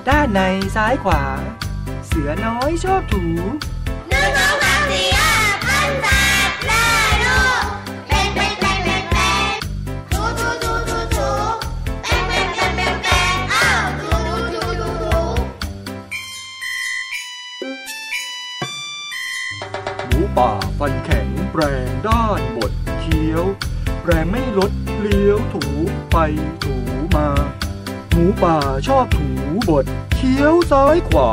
[0.08, 0.42] ด้านใน
[0.76, 1.24] ซ้ายขวา
[2.08, 3.24] เสือน้อยชอบถู
[4.10, 4.65] หนึ่งสอง
[20.38, 22.72] ป่าฟันแข็งแปรงด้านบด
[23.02, 23.44] เคี้ยว
[24.02, 25.64] แปรงไม่ลดเลี้ยวถู
[26.12, 26.18] ไป
[26.64, 26.76] ถู
[27.16, 27.28] มา
[28.12, 28.58] หมูป่า
[28.88, 29.28] ชอบถู
[29.70, 31.32] บดเคี้ยวซ้ายขวา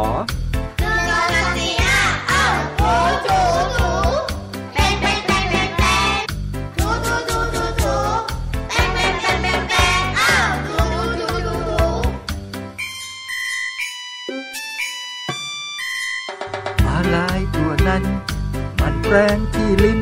[19.06, 20.00] แปรงที่ลิ้น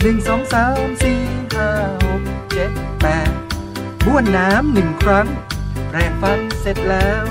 [0.00, 1.20] หนึ่งสองสามสี่
[1.54, 1.68] ห้า
[2.04, 2.22] หก
[2.52, 3.32] เจ็ดแปด
[4.04, 5.28] บ้วนน้ำหนึ่งครั้ง
[5.88, 7.24] แปรงฟันเสร็จแล้ว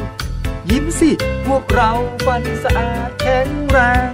[0.71, 1.11] ยิ้มสิ
[1.47, 1.91] พวกเรา
[2.25, 3.79] ฟันสะอาดแข็งแร
[4.09, 4.11] ง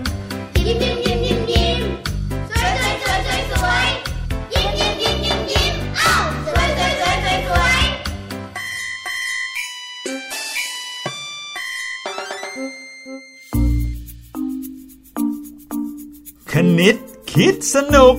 [16.62, 16.97] คณิต
[17.34, 18.16] คิดสนุก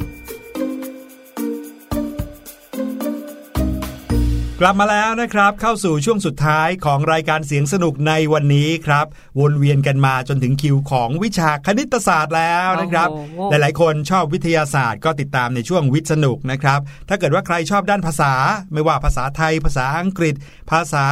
[4.62, 9.06] กลับมาแล้วนะครับ เข้าสู่ช่วงสุดท้ายของรายการเสียงสนุกในวันนี้ครับ
[9.40, 18.32] วนเวียนกันมาจนถึงคิวของวิชาคณิตศาสตร์แล้วนะครับโอ้โหหลายๆ คนชอบวิทยาศาสตร์ก็ติดตามในช่วงวิทย์สนุกนะครับ ถ้าเกิดว่าใครชอบด้านภาษา
[18.72, 20.34] ไม่ว่าภาษาไทย ภาษาอังกฤษ
[20.70, 21.06] ภาษา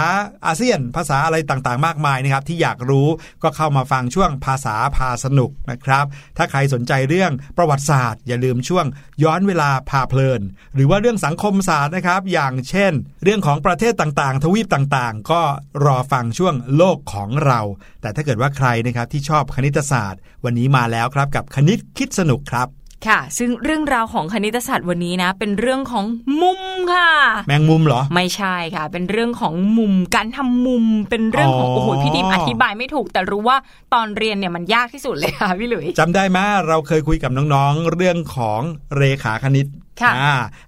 [0.47, 3.09] อาเซียน ภาษาอะไรต่างๆ มากมายนะครับ ที่อยากรู้
[3.43, 6.05] ก็เข้ามาฟังช่วงภาษาพาสนุกนะครับ
[6.37, 8.87] ถ้าใครสนใจเรื่องประวัติศาสตร์ อย่าลืมช่วง
[9.23, 10.41] ย้อนเวลาพาเพลิน
[10.75, 12.93] หรือว่าเรื่องสังคมศาสตร์นะครับ อย่างเช่น
[13.23, 15.43] เรื่องรื่องของประเทศต่างๆ ทวีปต่างๆ ก็
[15.85, 17.61] รอฟังช่วงโลกของเรา
[18.01, 22.69] แต่ถ้าเกิดว่าใครนะครับที่ชอบคณิตศาสตร์ วันนี้มาแล้วครับกับคณิตคิดสนุกครับ
[23.07, 26.05] ค่ะ ซึ่งเรื่องราวของคณิตศาสตร์วันนี้นะ เป็นเรื่องของ
[26.43, 26.63] มุม
[26.95, 27.11] ค่ะ
[27.49, 33.57] แมงมุมเหรอ ไม่ใช่ค่ะ เป็นเรื่องของมุมการทำมุม เป็นเรื่องของอ๋อโอ้โหพี่ดิมอธิบายไม่ถูก แต่รู้ว่า
[33.95, 38.61] ตอนเรียนเนี่ยมันยากที่สุดเลยค่ะพี่หลุยจำได้ไหมเราเคยคุยกับน้องๆ เรื่องของ
[38.97, 39.88] เรขาคณิตค่ะอ่า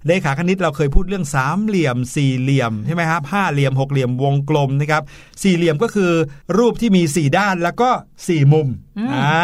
[0.07, 5.03] เรขาคณิตเราเคยพูดเรื่องสามเหลี่ยมสี่เหลี่ยมใช่ไหมครับห้าเหลี่ยมหกเหลี่ยมวงกลมนะครับ
[5.43, 6.13] สี่เหลี่ยมก็คือ
[6.59, 7.91] รูปที่มีสี่ด้านแล้วก็
[8.29, 8.69] สี่มุม
[9.13, 9.39] อ่า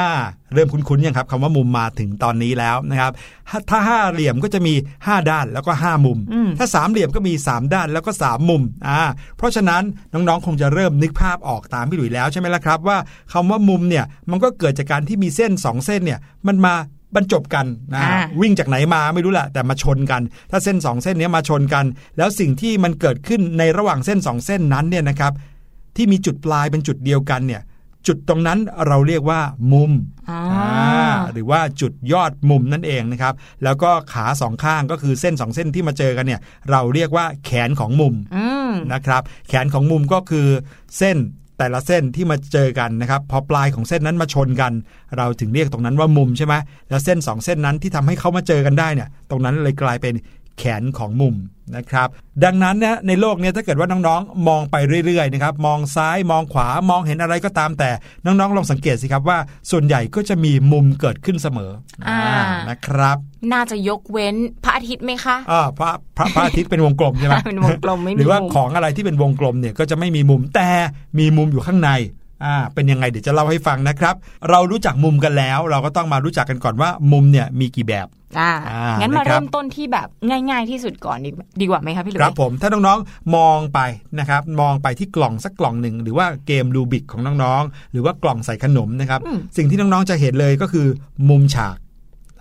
[0.55, 3.13] เริ่มคุ้นๆยังครับคำว่ามุมมาถึงตอนนี้แล้วนะครับ
[3.49, 9.01] ถ้าถ้าห้าเหลี่ยมก็จะมี 5 ด้านแล้วก็ 5 มุมอืมถ้าสามเหลี่ยมก็มี 3 ด้านแล้วก็ 3 มุมอ่า
[9.37, 9.83] เพราะฉะนั้น
[10.13, 12.99] น้องๆคงจะเริ่มนึกภาพออกตามพี่หลุยแล้วใช่ไหมล่ะครับ ว่า
[13.33, 16.75] คำว่ามุมเนี่ยมันก็เกิดจากการที่มีเส้น 2 เส้นเนี่ยมันมา
[17.15, 21.85] บรรจบกันนะอ่าวิ่งจากไหนมาไม่รู้แหละแต่มาชนกัน ถ้าเส้น 2 เส้นเนี้ยมาชนกัน
[22.17, 25.33] แล้วสิ่งที่มันเกิดขึ้นในระหว่างเส้น 2 เส้นนั้นเนี่ยนะครับ
[25.97, 27.63] ที่มีจุดปลายเป็นจุดเดียวกันเนี่ย
[28.07, 29.41] จุดตรงนั้นเราเรียกว่า
[29.73, 29.93] มุม
[30.31, 33.35] อ๋อาหรือว่าจุดยอดมุมนั่นเองนะครับ
[33.65, 36.41] แล้วก็ขาสองข้างก็คือเส้นสองเส้นที่มาเจอกันเนี่ย
[36.71, 40.47] เราเรียกว่าแขนของมุมอืมนะครับ แขนของมุมก็คือ
[40.99, 41.17] เส้น
[41.59, 44.73] แต่ละเส้นที่มาเจอกันนะครับพอปลายของเส้นนั้นมาชนกัน
[45.17, 46.55] เราถึงเรียกตรงนั้นว่ามุมใช่ไหม
[46.89, 50.15] แล้วเส้นสองเส้นนั้นที่ทำให้เขามาเจอกันได้เนี่ยตรงนั้นเลยกลายเป็น
[50.59, 51.37] แขนของมุม
[51.77, 52.09] นะครับ
[52.45, 54.77] ดังนั้นนะในโลกเนี้ถ้าเกิดว่าน้องๆ มองไป
[55.07, 57.91] เรื่อยๆนะครับมองซ้ายมองขวามองเห็นอะไรก็ตามแต่
[58.25, 59.39] น้องๆลองสังเกตสิครับว่า
[59.71, 61.71] ส่วนใหญ่ก็จะมีมุมเกิดขึ้นเสมอ
[62.09, 62.19] อา
[62.71, 63.19] นะครับ
[63.53, 70.69] น่าจะยกเว้นพระอาทิตย์ไหมคะอ่าพระพระพระอาทิตย์เป็นวงกลมใช่ไหมเป็นวงกลมไม่มีหรือว่ามุมของอะไรที่เป็นวงกลมเนี่ยก็จะไม่มีมุมแต่
[71.19, 71.91] มีมุมอยู่ข้างใน
[72.45, 74.15] อ่าเป็นยังไงเดี๋ยวจะเล่าให้ฟังนะครับ
[74.51, 78.07] เรารู้จักมุมกันแล้ว เราก็ต้องมารู้จักกันก่อนว่ามุมเนี่ยมีกี่แบบ
[78.39, 81.31] อ่าอ่างั้งั้นมานะครับเริ่มต้นที่แบบง่าย ๆที่สุดก่อนดี
[81.61, 83.81] ดีกว่าไหมคะพี่หลุยครับผมถ้าน้องๆมองไป
[84.19, 90.87] นะครับมองไปที่กล่องสักกล่องหนึ่งหรือว่าเกมรูบิกของน้องๆ หรือว่ากล่องใส่ขนมนะครับอืมสิ่งที่น้องๆจะเห็นเลยก็คือ
[91.29, 91.77] มุมฉาก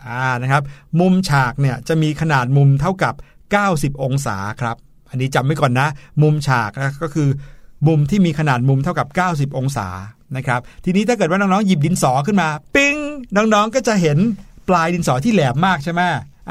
[0.05, 0.63] อ่านะครับ
[0.99, 3.13] มุมฉากเนี่ยจะมีขนาดมุมเท่ากับ
[3.59, 4.75] 90 องศาครับ
[5.09, 5.87] อันนี้จำไว้ก่อนนะ
[6.21, 7.29] มุมฉากนะก็คือ
[7.87, 9.87] มุมที่มีขนาดมุมเท่ากับ 90 องศา
[10.37, 12.95] นะครับ ทีนี้ถ้าเกิดว่าน้องๆหยิบดินสอขึ้นมา ปิ้ง
[13.35, 14.17] น้องๆก็จะเห็น
[14.69, 16.01] ปลายดินสอที่แหลมมากใช่ไหม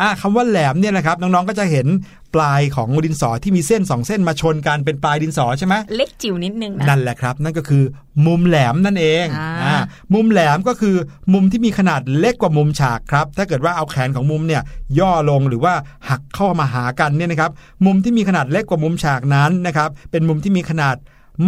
[0.00, 1.86] อ่าคำว่าแหลมเนี่ยนะครับน้องๆก็จะเห็น
[2.34, 7.84] ปลายของดินสอที่มีเส้นสองเส้นมาชนกันเป็นปลายดินสอใช่ไหมเล็กจิ๋วนิดนึงนะนั่นแหละครับ นั่นก็คือ
[8.26, 9.76] มุมแหลมนั่นเองอ่าอ่า
[10.14, 10.96] มุมแหลมก็คือ
[11.32, 14.62] มุมที่มีขนาดเล็กกว่ามุมฉากครับ ถ้าเกิดว่าเอาแขนของมุมเนี่ย
[14.98, 15.74] ย่อลงหรือว่า
[16.08, 17.50] หักเข้ามาหากันเนี่ยนะครับ
[17.86, 20.96] มุมที่มีขนาดเล็กกว่ามุมฉากนั้นนะครับเป็นมุมที่มีขนาด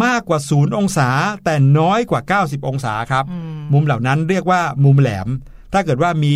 [0.05, 1.09] มากกว่าศูนย์องศา
[1.45, 5.29] แต่น้อยกว่า 90 องศาครับอืมมุมเหล่านั้นเรียกว่ามุมแหลม
[5.73, 6.35] ถ้าเกิดว่ามี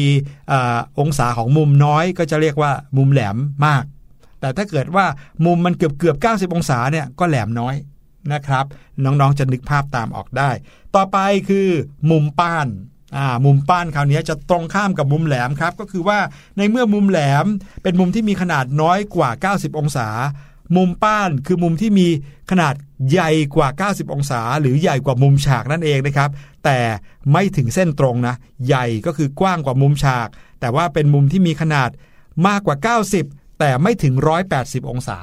[0.52, 0.54] อ
[1.00, 3.84] องศาของมุมน้อยก็จะเรียกว่ามุมแหลมมาก
[4.40, 5.06] แต่ถ้าเกิดว่า
[5.44, 7.74] มุมมันเกือบเกือบ 90 องศาเนี่ยก็แหลมน้อย
[8.32, 8.64] นะครับ
[9.04, 10.50] น้องๆจะนึกภาพตามออกได้
[10.94, 11.18] ต่อไป
[11.48, 11.68] คือ
[12.10, 12.68] มุมป้าน
[13.44, 16.18] มุมป้านคราวนี้จะตรงข้ามกับมุมแหลมครับ ก็คือว่า
[16.56, 17.46] ในเมื่อมุมแหลม
[17.82, 20.08] เป็นมุมที่มีขนาดน้อยกว่า 90 องศา
[20.76, 22.08] มุมป้านคือมุมที่มี
[22.50, 22.74] ขนาด
[23.10, 26.30] ใหญ่กว่า 90 องศา หรือใหญ่กว่ามุมฉากนั่นเองนะครับ
[26.64, 26.78] แต่
[27.32, 28.34] ไม่ถึงเส้นตรงนะ
[28.66, 30.28] ใหญ่ก็คือกว้างกว่ามุมฉาก
[30.60, 31.90] แต่ว่าเป็นมุมที่มีขนาด
[32.46, 32.76] มากกว่า
[33.18, 34.14] 90 แต่ไม่ถึง
[34.52, 35.18] 180 องศา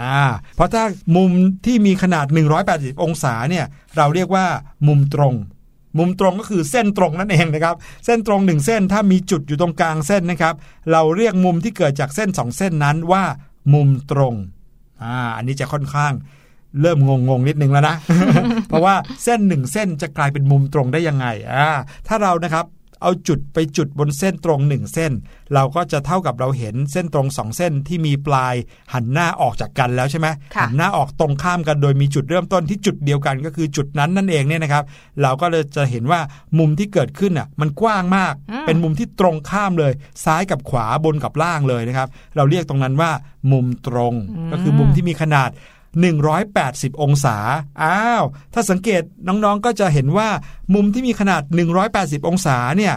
[0.00, 0.24] อ่า
[0.54, 0.84] เพราะถ้า
[1.16, 1.30] มุม
[1.66, 2.26] ที่มีขนาด
[2.64, 3.66] 180 องศาเนี่ย
[3.96, 4.46] เราเรียกว่า
[4.86, 5.34] มุมตรง
[5.98, 10.54] มุมตรงก็คือเส้นตรงนั่นเองนะครับ เส้นตรงหนึ่งเส้นถ้ามีจุดอยู่ตรงกลางเส้นนะครับ
[10.92, 13.24] เราเรียกมุมที่เกิดจากเส้นสองเส้นนั้นว่า
[13.74, 14.34] มุมตรง
[15.02, 16.12] อ่าอันนี้จะค่อนข้าง
[16.82, 17.96] เริ่มงงงๆนิดนึงแล้วนะ
[18.68, 21.68] เพราะว่าเส้นหนึ่งเส้นจะกลายเป็นมุมตรงได้ยังไงอ่า
[22.06, 22.66] ถ้าเรานะครับ
[23.02, 25.12] เอาจุดไปจุดบนเส้นตรงหนึ่งเส้น
[25.54, 28.54] เราก็จะเท่ากับเราเห็นเส้นตรงสองเส้นที่มีปลาย
[28.94, 34.84] หันหน้าออกจากกันแล้วใช่ไหมค่ะหันหน้าออกตรงข้ามกันโดยมีจุดเริ่มต้นที่จุดเดียวกันก็คือจุดนั้นนั่นเองเนี่ยนะครับ
[35.22, 36.20] เราก็เลยจะเห็นว่า
[36.58, 39.92] มุมที่เกิดขึ้นอะมันกว้างมากอืมเป็นมุมที่ตรงข้ามเลย
[40.24, 43.10] ซ้ายกับขวาบนกับล่างเลยนะครับ เราเรียกตรงนั้นว่า
[43.52, 44.14] มุมตรง
[44.52, 45.50] ก็คือมุมที่มีขนาด
[45.96, 47.36] 180 องศา
[47.82, 48.24] อ้าว
[48.54, 50.28] ถ้าสังเกตน้องๆ ก็จะเห็นว่า
[50.74, 51.42] มุมที่มีขนาด
[51.84, 52.94] 180 องศาเนี่ย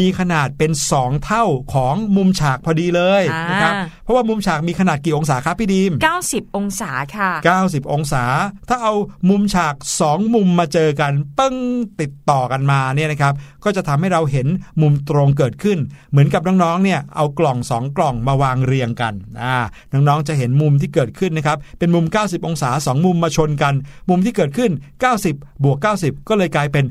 [0.00, 1.44] มีขนาดเป็น 2 เท่า
[1.74, 3.74] ของมุมฉากพอดีเลยอ่านนะครับ
[4.04, 5.92] เพราะว่ามุมฉากมีขนาดกี่องศาครับพี่ดีม
[6.24, 7.30] 90 องศาค่ะ
[7.62, 8.24] 90 องศา
[8.68, 8.94] ถ้าเอา
[9.30, 9.74] มุมฉาก
[10.04, 11.56] 2 มุมมาเจอกันปึ้ง
[12.00, 13.34] ติดต่อกันมาเนี่ยนะครับ
[13.64, 14.46] ก็จะทำให้เราเห็น
[14.80, 15.78] มุมตรงเกิดขึ้น
[16.10, 19.56] เหมือนกับน้องๆเนี่ยเอากล่อง 2 กล่องมาวางเรียงกันอ่า
[19.92, 23.74] น้องๆจะเห็นมุมที่เกิดขึ้นนะครับเป็นมุม 90 องศา 2 มุมมาชนกัน
[24.08, 24.70] มุมที่เกิดขึ้น
[25.16, 26.84] 90 บวก 90 ก็เลยกลายเป็น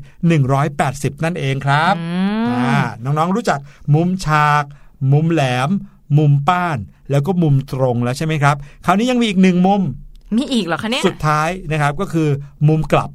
[0.60, 1.94] 180 นั่นเองครับ
[2.48, 3.58] อ่าน้องๆรู้จัก
[3.94, 4.64] มุมฉาก
[5.12, 5.70] มุมแหลม
[6.18, 6.78] มุมป้าน
[7.10, 8.56] แล้วก็มุมตรงแล้วใช่ไหมครับ
[8.86, 9.82] คราวนี้ยังมีอีกหนึ่งมุม
[10.36, 12.28] มีอีกเหรอคะเนี่ยสุดท้ายนะครับก็คือ
[12.68, 13.10] มุมกลับ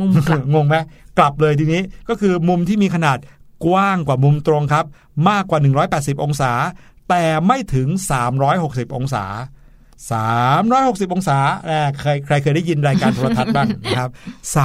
[0.00, 0.76] มุมกลับงงไหม
[1.18, 3.18] กลับเลยทีนี้ก็คือมุมที่มีขนาด
[3.66, 4.84] กว้างกว่ามุมตรงครับ
[5.28, 5.58] มากกว่า
[5.92, 6.52] 180 องศา
[7.08, 7.88] แต่ไม่ถึง
[8.42, 9.24] 360 องศา
[10.24, 11.38] 360 องศา
[11.68, 14.10] อ่าใครใครเคยได้ยินรายการโทรทัศน์บ้างนะครับ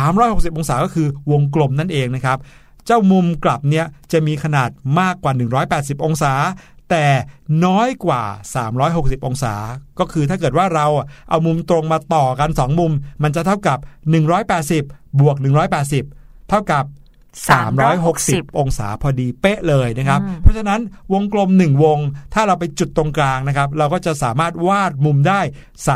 [0.02, 2.38] 360 องศาก็คือวงกลมนั่นเองนะครับ
[2.86, 4.70] เจ้ามุมกลับเนี่ยจะมีขนาด
[5.00, 5.34] มากกว่า
[5.70, 6.34] 180 องศา
[6.89, 7.06] แต่
[7.66, 8.24] น้อยกว่า
[8.76, 9.54] 360 องศา
[10.00, 10.88] ก็คือถ้าเกิดว่าเรา
[11.30, 12.91] เอามุมตรงมาต่อกัน 2 มุม
[13.24, 13.78] มันจะเท่ากับ
[14.50, 15.36] 180 บวก
[15.82, 16.18] 180
[16.50, 16.86] เท่ากับ
[17.72, 20.82] 360 องศาพอดีเป๊ะเลยนะครับอืมเพราะฉะนั้น
[21.14, 22.00] วงกลม 1 วง
[22.34, 25.41] ถ้าเราไปจุดตรงกลางนะครับ เราก็จะสามารถวาดมุมได้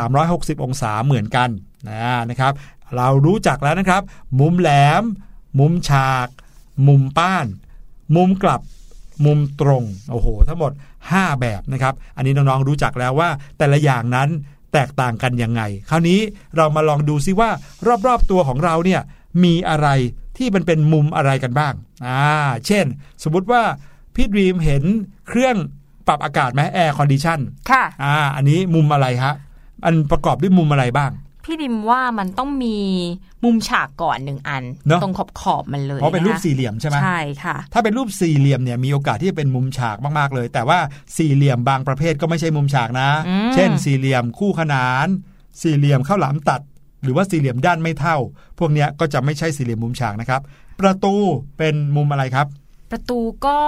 [0.04, 1.48] 360 องศาเหมือนกัน
[1.88, 2.52] นะนะครับ
[2.96, 4.02] เรารู้จักแล้วนะครับ
[4.40, 5.02] มุมแหลม
[5.58, 6.28] มุมฉาก
[6.86, 7.46] มุมป้าน
[8.16, 8.60] มุมกลับ
[9.24, 10.72] มุมตรง โอ้โห ทั้งหมด
[11.06, 13.28] 5 แบบนะครับ อันนี้น้องๆรู้จักแล้วว่า
[13.58, 14.28] แต่ละอย่างนั้น
[14.72, 16.20] แตกต่างกันยังไง คราวนี้
[16.56, 17.50] เรามาลองดูซิว่า
[18.06, 19.00] รอบๆตัวของเราเนี่ย
[19.44, 19.88] มีอะไร
[20.36, 21.74] ที่มันเป็นมุมอะไรกันบ้าง
[22.06, 22.26] อ่า
[22.66, 22.86] เช่น
[23.22, 23.62] สมมุติว่า
[24.14, 24.82] พี่ดรีมเห็น
[25.28, 25.56] เครื่อง
[26.06, 29.34] ปรับอากาศไหม air condition ค่ะอ่าอันนี้มุมอะไรฮะ
[29.84, 31.12] อันประกอบด้วยมุมอะไรบ้าง
[31.44, 32.76] พี่ดรีมว่ามันต้องมี
[33.44, 40.78] มุมฉากก่อนหนึ่งอันเนอะตรงขอบขอบๆมันเลยเพราะเป็นรูปคสี่เหลี่ยมใช่ไหมใช่ค่ะ ถ้าเป็นรูปสี่เหลี่ยมเนี่ยมีโอกาสที่จะเป็นมุมฉากมากๆเลย แต่ว่า
[41.16, 45.06] สี่เหลี่ยมบางประเภทก็ไม่ใช่มุมฉากนะอืมเช่น สี่เหลี่ยมคู่ขนาน
[45.62, 46.60] สี่เหลี่ยมข้าวหลามตัด
[47.04, 48.16] หรือว่าสี่เหลี่ยมด้านไม่เท่า
[48.58, 50.40] พวกเนี้ยก็จะไม่ใช่สี่เหลี่ยมมุมฉากนะครับ
[50.80, 51.14] ประตู
[51.58, 52.48] เป็นมุมอะไรครับ
[52.92, 53.58] ประตูก็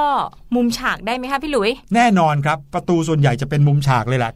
[0.54, 4.32] มุมฉากได้ไหมคะพี่หลุย แน่นอนครับ ประตูส่วนใหญ่จะเป็นมุมฉากเลยแหละ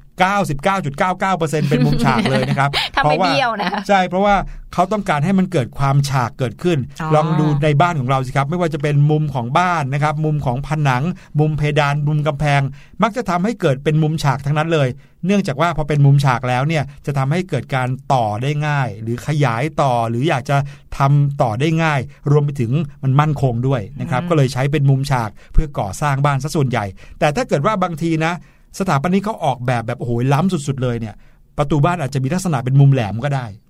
[0.63, 4.35] 99.99%เป็นมุมฉากเลยนะครับถ้าไม่เบี้ยวนะใช่เพราะว่า
[4.75, 11.03] เขาต้องการให้มันเกิดความฉากเกิดขึ้นอ๋อลองดูในบ้านของเราสิครับ ไม่ว่าจะเป็นมุมของบ้านนะครับ มุมของผนัง
[11.39, 12.61] มุมเพดาน มุมกำแพง
[13.03, 14.89] มักจะทำให้เกิดเป็นมุมฉากทั้งนั้นเลย
[15.27, 20.57] เนื่องจากว่าพอเป็นมุมฉากแล้วเนี่ยจะทำให้เกิดการต่อได้ง่าย หรือขยายต่อหรืออยากจะ
[20.99, 22.01] ทำต่อได้ง่าย
[22.31, 26.85] รวมไปถึงมันมั่นคงด้วยนะครับ ก็เลยใช้เป็นมุมฉากเพื่อก่อสร้างบ้านซะส่วนใหญ่
[27.19, 28.33] แต่ถ้าเกิดว่าบางทีนะ
[28.79, 31.15] สถาปนิกเขาออกแบบแบบโอ้โหล้ำสุด ๆ เลยเนี่ย
[31.59, 33.70] ประตูบ้านอาจจะมีลักษณะเป็นมุมแหลมก็ได้อ่า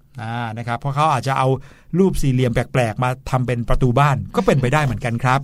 [0.59, 1.49] นะครับเพราะเขาอาจจะเอา
[1.99, 5.41] รูปสี่เหลี่ยมแปลกๆ มาทำเป็นประตูบ้านก็เป็นไปได้เหมือนกันครับ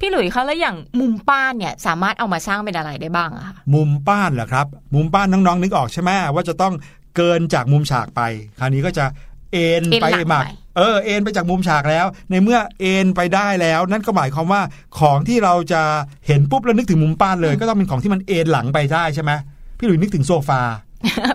[0.00, 6.74] พี่หลุยคะแล้วอย่างมุมป้านเนี่ยสามารถเอามาสร้างเป็นอะไรได้บ้างอะคะมุมป้านเหรอครับ มุมป้านน้องๆนึกออกใช่ไหมว่าจะต้อง
[7.16, 8.20] เกินจากมุมฉากไป
[8.58, 9.04] คราวนี้ก็จะ
[9.52, 14.62] เอ็นเอ็นไปหลังหมักไปเออเอ็นไปจากมุมฉากแล้ว ในเมื่อเอ็นไปได้แล้ว นั่นก็หมายความว่า
[14.98, 15.82] ของที่เราจะ
[16.26, 19.32] เห็นปุ๊บแล้วนึกถึงมุมป้านเลย ก็ต้องเป็นของที่มันเอ็นหลังไปได้ใช่ไหม
[19.78, 20.60] พี่หลุยนึกถึงโซฟา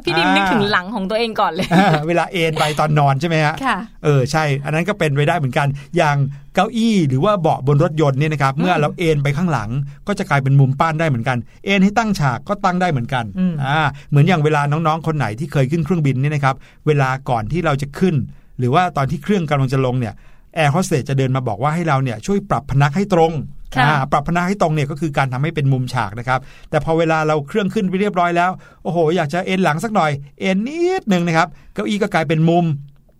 [0.04, 6.18] พี่ดิมนึกถึงหลังของตัวเองก่อนเลยอ่าเวลาเอนไปตอนนอนใช่ไหมฮะค่ะเออใช่ อันนั้นก็เป็นไปได้เหมือนกัน อย่าง
[6.56, 9.70] เก้าอี้หรือว่าเบาะบนรถยนต์เนี่ยนะครับ เมื่อเราเอนไปข้างหลัง
[10.08, 16.56] ก็จะกลายเป็นมุมป้านได้เหมือนกัน เอนให้ตั้งฉากก็ตั้งได้เหมือนกันอืมอ่า เหมือนอย่างเวลาน้องๆ คนไหนที่เคยขึ้นเครื่องบินเนี่ยนะครับ
[16.88, 18.16] เวลาก่อนที่เราจะขึ้น
[18.60, 20.14] หรือว่าตอนที่เครื่องกำลังจะลงเนี่ย
[20.56, 23.63] แอร์โฮสเตสจะเดินมาบอกว่าให้เราเนี่ยช่วยปรับพนักให้ตรงค่ะอ่า
[24.12, 28.52] ปรับพนักให้ตรงเนี่ยก็คือการทำให้เป็นมุมฉากนะครับ แต่พอเวลาเราเครื่องขึ้นไปเรียบร้อยแล้ว
[28.84, 30.12] โอ้โห อยากจะเอ็นหลังสักหน่อย
[30.42, 32.66] เอ็นนิดนึงนะครับ เก้าอี้ก็กลายเป็นมุม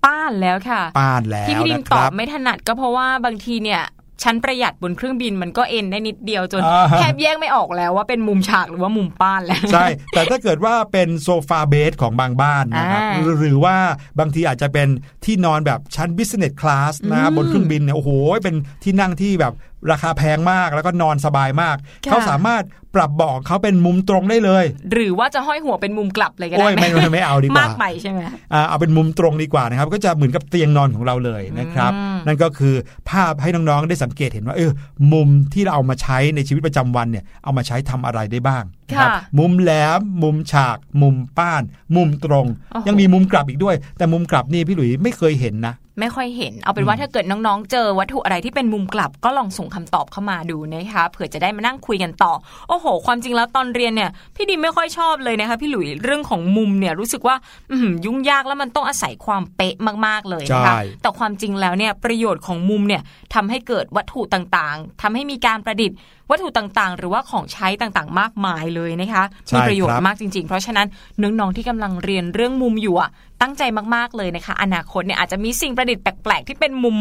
[0.06, 3.84] ป้านแล้วค่ะ ป้านแล้วที่พี่ดิมนะคตอรับบไม่ถนัดก็เพราะว่าบางทีเนี่ย
[4.24, 13.76] ชั้นประหยัดบนเครื่องบินมันก็เอ็นได้นิดเดียวจนอ่าแทบแยกไม่ออกแล้วว่าเป็นมุมฉากหรือว่ามุมป้านแล้วใช่ แต่ถ้าเกิดว่าเป็นโซฟาเบสของบางบ้านนะครับอ่าหรือหรือว่า
[14.20, 14.88] บางทีอาจจะเป็น
[15.26, 18.10] ที่นอนแบบชั้น business class นะครับอืมบนเครื่องบินเนี่ยโอ้โห
[18.44, 19.54] เป็นที่นั่งที่แบบ
[19.92, 21.76] ราคาแพงมากแล้วก็นอนสบายมาก
[22.06, 22.64] ค่ะเขาสามารถ
[22.96, 28.20] ปรับเบาะของเขาเป็นมุมตรงได้เลย หรือว่าจะห้อยหัวเป็นมุมกลับเลยก็โอ้ได้ยไหมไม่ไม่ไม่เอาดีกว่ามากไปใช่ไหม
[28.54, 32.76] อ่าเอาเป็นมุมตรงดีกว่านะครับ ก็จะเหมือนกับเตียงนอนของเราเลยนะครับอืมนั่นก็คือ
[33.10, 34.72] ภาพให้น้องๆได้สังเกตเห็นว่าเออ
[35.14, 41.64] มุมที่เราเอามาใช้ในชีวิตประจำวันเนี่ยเอามาใช้ทำอะไรได้บ้างนะครับค่ะมุมแหลมมุมฉาก มุมป้าน
[41.96, 52.34] มุมตรงโอ้โหยังมีมุมกลับอีกด้วย แต่มุมกลับนี่พี่หลุยไม่เคยเห็นนะ ไม่ค่อยเห็น เอาเป็นว่าถ้าเกิดน้องๆ เจอวัตถุอะไรที่เป็นมุมกลับ ก็ลองส่งคำตอบเข้ามาดูนะคะเผื่อจะได้มานั่งคุยกันต่อ
[52.70, 57.36] โอ้โห ความจริงแล้วตอนเรียนเนี่ย พี่ดิมไม่ค่อยชอบเลยนะคะพี่หลุยเรื่องของมุมเนี่ยรู้สึกว่า
[57.72, 59.76] อื้อหือยุ่งยากแล้วมันต้องอาศัยความเป๊ะ
[60.06, 63.02] มากๆเลยนะคะใช่แต่ความจริงแล้วเนี่ยประโยชน์ของมุมเนี่ย
[63.34, 65.98] ทำให้เกิดวัตถุต่างๆทำให้มีการประดิษฐ์
[66.30, 70.88] วัตถุต่างๆ หรือว่าของใช้ต่างๆ มากมายเลยนะคะใช่มีประโยชครัน์บมากจริง ๆ เพราะฉะนั้น
[71.22, 73.10] น้องๆที่กำลังเรียนเรื่องมุมอยู่อะ
[73.42, 73.64] ตั้งใจ
[73.96, 76.98] มากๆเลยนะคะ อนาคตเนี่ยอาจจะมีสิ่งประดิษฐ์แปลกๆ ที่เป็นมุม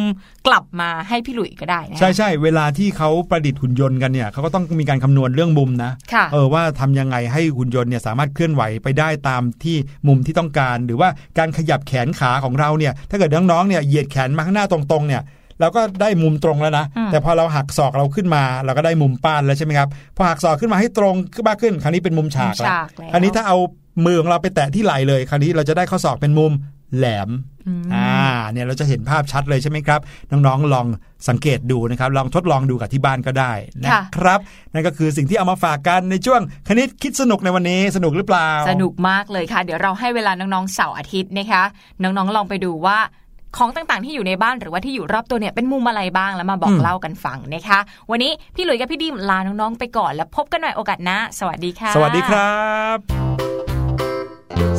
[0.47, 9.77] กลับมาให้พี่หลุยก็ได้นะคะใช่ใช่เวลาที่เขาประดิษฐ์หุ่นยนต์กันเนี่ยเขาก็ต้องมีการคำนวณเรื่องมุมนะค่ะเออว่าทำยังไงให้หุ่นยนต์เนี่ยสามารถเคลื่อนไหวไปได้ตามที่
[10.09, 11.09] มุมที่ต้องการ หรือว่า
[11.39, 15.23] การขยับแขนขาของเราเนี่ยถ้าเกิดน้องๆเนี่ยเหยียดแขนมาข้างหน้าตรงๆเนี่ย
[15.63, 23.59] เราก็ได้มุมตรงแล้วนะอืมแต่พอเราหักศอกเราขึ้นมา เราก็ได้มุมป้านแล้วใช่ไหมครับพอหักศอกขึ้นมาให้ตรงขึ้นมากขึ้น คราวนี้เป็นมุมฉากแล้วฉากแล้วคราวนี้ถ้าเอา
[24.07, 26.53] มือของเราไปแตะที่ไหล่เลย คราวนี้เราจะได้ข้อศอกเป็นมุม
[26.97, 27.31] แหลม
[27.95, 28.13] อ่า
[28.51, 30.01] เนี่ยเราจะเห็นภาพชัดเลยใช่ไหมครับ
[30.31, 30.87] น้องๆลอง
[31.29, 33.53] สังเกตดูนะครับ ลองทดลองดูกับที่บ้านก็ได้
[33.85, 34.41] นะครับ
[34.73, 41.63] นั่นก็คือสิ่งที่เอามาฝากกันในช่วงคณิตคิดสนุกในวันนี้สนุกหรือเปล่า สนุกมากเลยค่ะ เดี๋ยวเราให้เวลาน้องๆเสาร์อาทิตย์นะคะ
[42.03, 42.99] น้องๆลองไปดูว่า
[43.57, 47.79] ของต่างๆ ที่อยู่ในบ้านหรือว่าที่อยู่รอบตัวเนี่ยเป็นมุมอะไรบ้างแล้วมาบอกอืมเล่ากันฟังนะคะ
[48.11, 52.63] วันนี้พี่หลุยส์กับพี่ดิมลาน้องๆไปก่อนแล้วพบกันใหม่โอกาสหน้าสวัสดีค่ะ สวัสดีครั
[52.95, 52.97] บ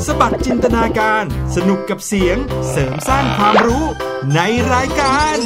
[0.05, 1.24] สบัดจินตนาการ
[1.55, 2.38] สนุกกับเสียง
[2.69, 3.84] เสริมสร้างความรู้
[4.36, 4.39] ใน
[4.74, 5.38] รายการ